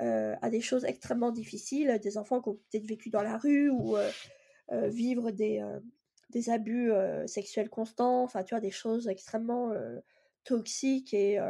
[0.00, 1.98] euh, à des choses extrêmement difficiles.
[2.02, 4.10] Des enfants qui ont peut-être vécu dans la rue ou euh,
[4.72, 5.64] euh, vivre des,
[6.30, 6.92] des abus
[7.26, 8.22] sexuels constants.
[8.22, 9.72] Enfin, tu vois, des choses extrêmement
[10.44, 11.40] toxiques et,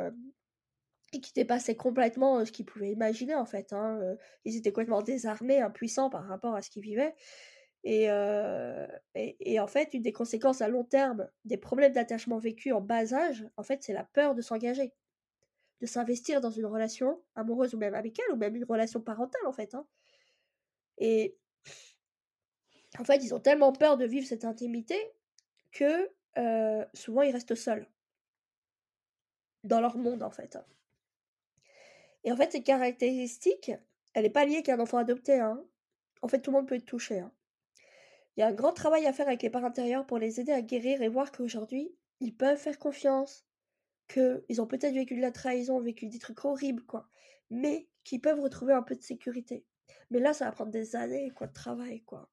[1.12, 3.72] et qui dépassaient complètement ce qu'ils pouvaient imaginer en fait.
[3.72, 4.16] Hein.
[4.44, 7.14] Ils étaient complètement désarmés, impuissants par rapport à ce qu'ils vivaient.
[7.84, 8.08] Et,
[9.14, 13.14] et, en fait, une des conséquences à long terme des problèmes d'attachement vécus en bas
[13.14, 14.92] âge, en fait, c'est la peur de s'engager,
[15.80, 19.52] de s'investir dans une relation amoureuse ou même amicale, ou même une relation parentale, en
[19.52, 19.74] fait.
[19.74, 19.86] Hein.
[20.98, 21.38] Et
[22.98, 24.96] en fait, ils ont tellement peur de vivre cette intimité
[25.72, 26.10] que
[26.94, 27.86] souvent ils restent seuls
[29.64, 30.56] dans leur monde, en fait.
[30.56, 30.64] Hein.
[32.24, 33.72] Et en fait, cette caractéristique,
[34.14, 35.38] elle n'est pas liée qu'à un enfant adopté.
[35.40, 35.64] Hein.
[36.22, 37.20] En fait, tout le monde peut être touché.
[37.20, 37.32] Hein.
[38.36, 40.52] Il y a un grand travail à faire avec les parents intérieurs pour les aider
[40.52, 43.44] à guérir et voir qu'aujourd'hui, ils peuvent faire confiance,
[44.08, 47.08] qu'ils ont peut-être vécu de la trahison, vécu des trucs horribles, quoi,
[47.50, 49.64] mais qu'ils peuvent retrouver un peu de sécurité.
[50.10, 52.30] Mais là, ça va prendre des années, quoi, de travail, quoi.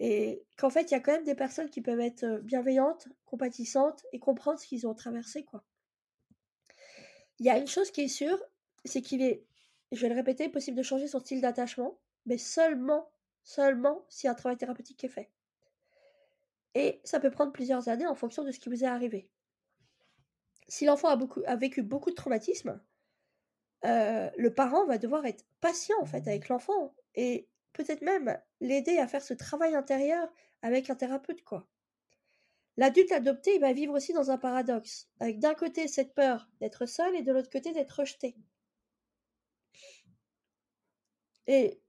[0.00, 4.06] Et qu'en fait, il y a quand même des personnes qui peuvent être bienveillantes, compatissantes
[4.12, 5.64] et comprendre ce qu'ils ont traversé, quoi.
[7.38, 8.42] Il y a une chose qui est sûre,
[8.84, 9.44] c'est qu'il est,
[9.92, 13.10] je vais le répéter, possible de changer son style d'attachement, mais seulement
[13.48, 15.30] seulement si un travail thérapeutique est fait.
[16.74, 19.30] Et ça peut prendre plusieurs années en fonction de ce qui vous est arrivé.
[20.68, 22.78] Si l'enfant a, beaucoup, a vécu beaucoup de traumatismes,
[23.86, 28.98] euh, le parent va devoir être patient en fait avec l'enfant et peut-être même l'aider
[28.98, 30.28] à faire ce travail intérieur
[30.60, 31.66] avec un thérapeute quoi.
[32.76, 37.16] L'adulte adopté, va vivre aussi dans un paradoxe, avec d'un côté cette peur d'être seul
[37.16, 38.36] et de l'autre côté d'être rejeté.
[41.48, 41.82] Et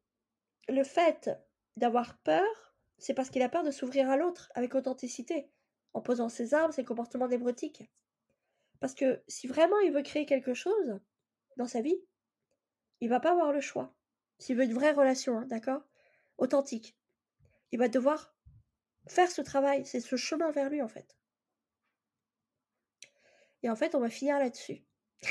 [0.70, 1.30] le fait
[1.78, 5.51] d'avoir peur, c'est parce qu'il a peur de s'ouvrir à l'autre avec authenticité,
[5.93, 7.91] en posant ses armes, ses comportements névrotiques.
[8.80, 10.99] Parce que si vraiment il veut créer quelque chose
[11.57, 12.01] dans sa vie,
[13.01, 13.93] il va pas avoir le choix.
[14.39, 15.82] S'il veut une vraie relation, hein, d'accord?
[16.38, 16.97] Authentique.
[17.72, 18.34] Il va devoir
[19.07, 21.18] faire ce travail, c'est ce chemin vers lui en fait.
[23.62, 24.86] Et en fait, on va finir là-dessus.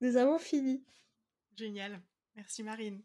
[0.00, 0.84] Nous avons fini.
[1.56, 2.00] Génial.
[2.36, 3.02] Merci Marine.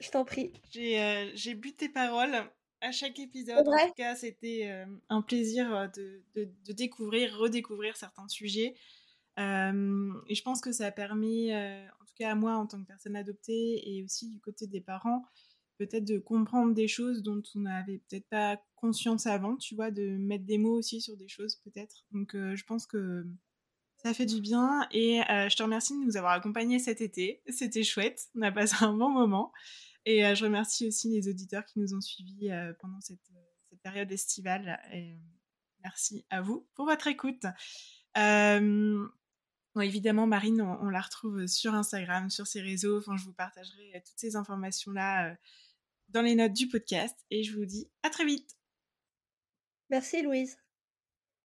[0.00, 0.52] Je t'en prie.
[0.70, 2.34] J'ai euh, bu tes paroles
[2.80, 3.66] à chaque épisode.
[3.66, 8.74] En tout cas, c'était euh, un plaisir euh, de, de, découvrir, redécouvrir certains sujets.
[9.38, 12.86] et je pense que ça a permis, en tout cas à moi en tant que
[12.86, 15.24] personne adoptée et aussi du côté des parents,
[15.78, 20.16] peut-être de comprendre des choses dont on n'avait peut-être pas conscience avant, tu vois, de
[20.16, 22.04] mettre des mots aussi sur des choses peut-être.
[22.12, 23.26] Donc euh, je pense que
[24.04, 27.42] ça fait du bien et euh, je te remercie de nous avoir accompagnés cet été.
[27.48, 29.52] C'était chouette, on a passé un bon moment.
[30.04, 32.50] Et euh, je remercie aussi les auditeurs qui nous ont suivis
[32.80, 33.20] pendant cette,
[33.82, 34.80] période estivale.
[35.82, 37.44] Merci à vous pour votre écoute.
[39.80, 42.98] évidemment, Marine, on, la retrouve sur Instagram, sur ses réseaux.
[42.98, 45.36] Enfin, je vous partagerai toutes ces informations-là
[46.10, 48.56] dans les notes du podcast et je vous dis à très vite.
[49.90, 50.61] Merci Louise.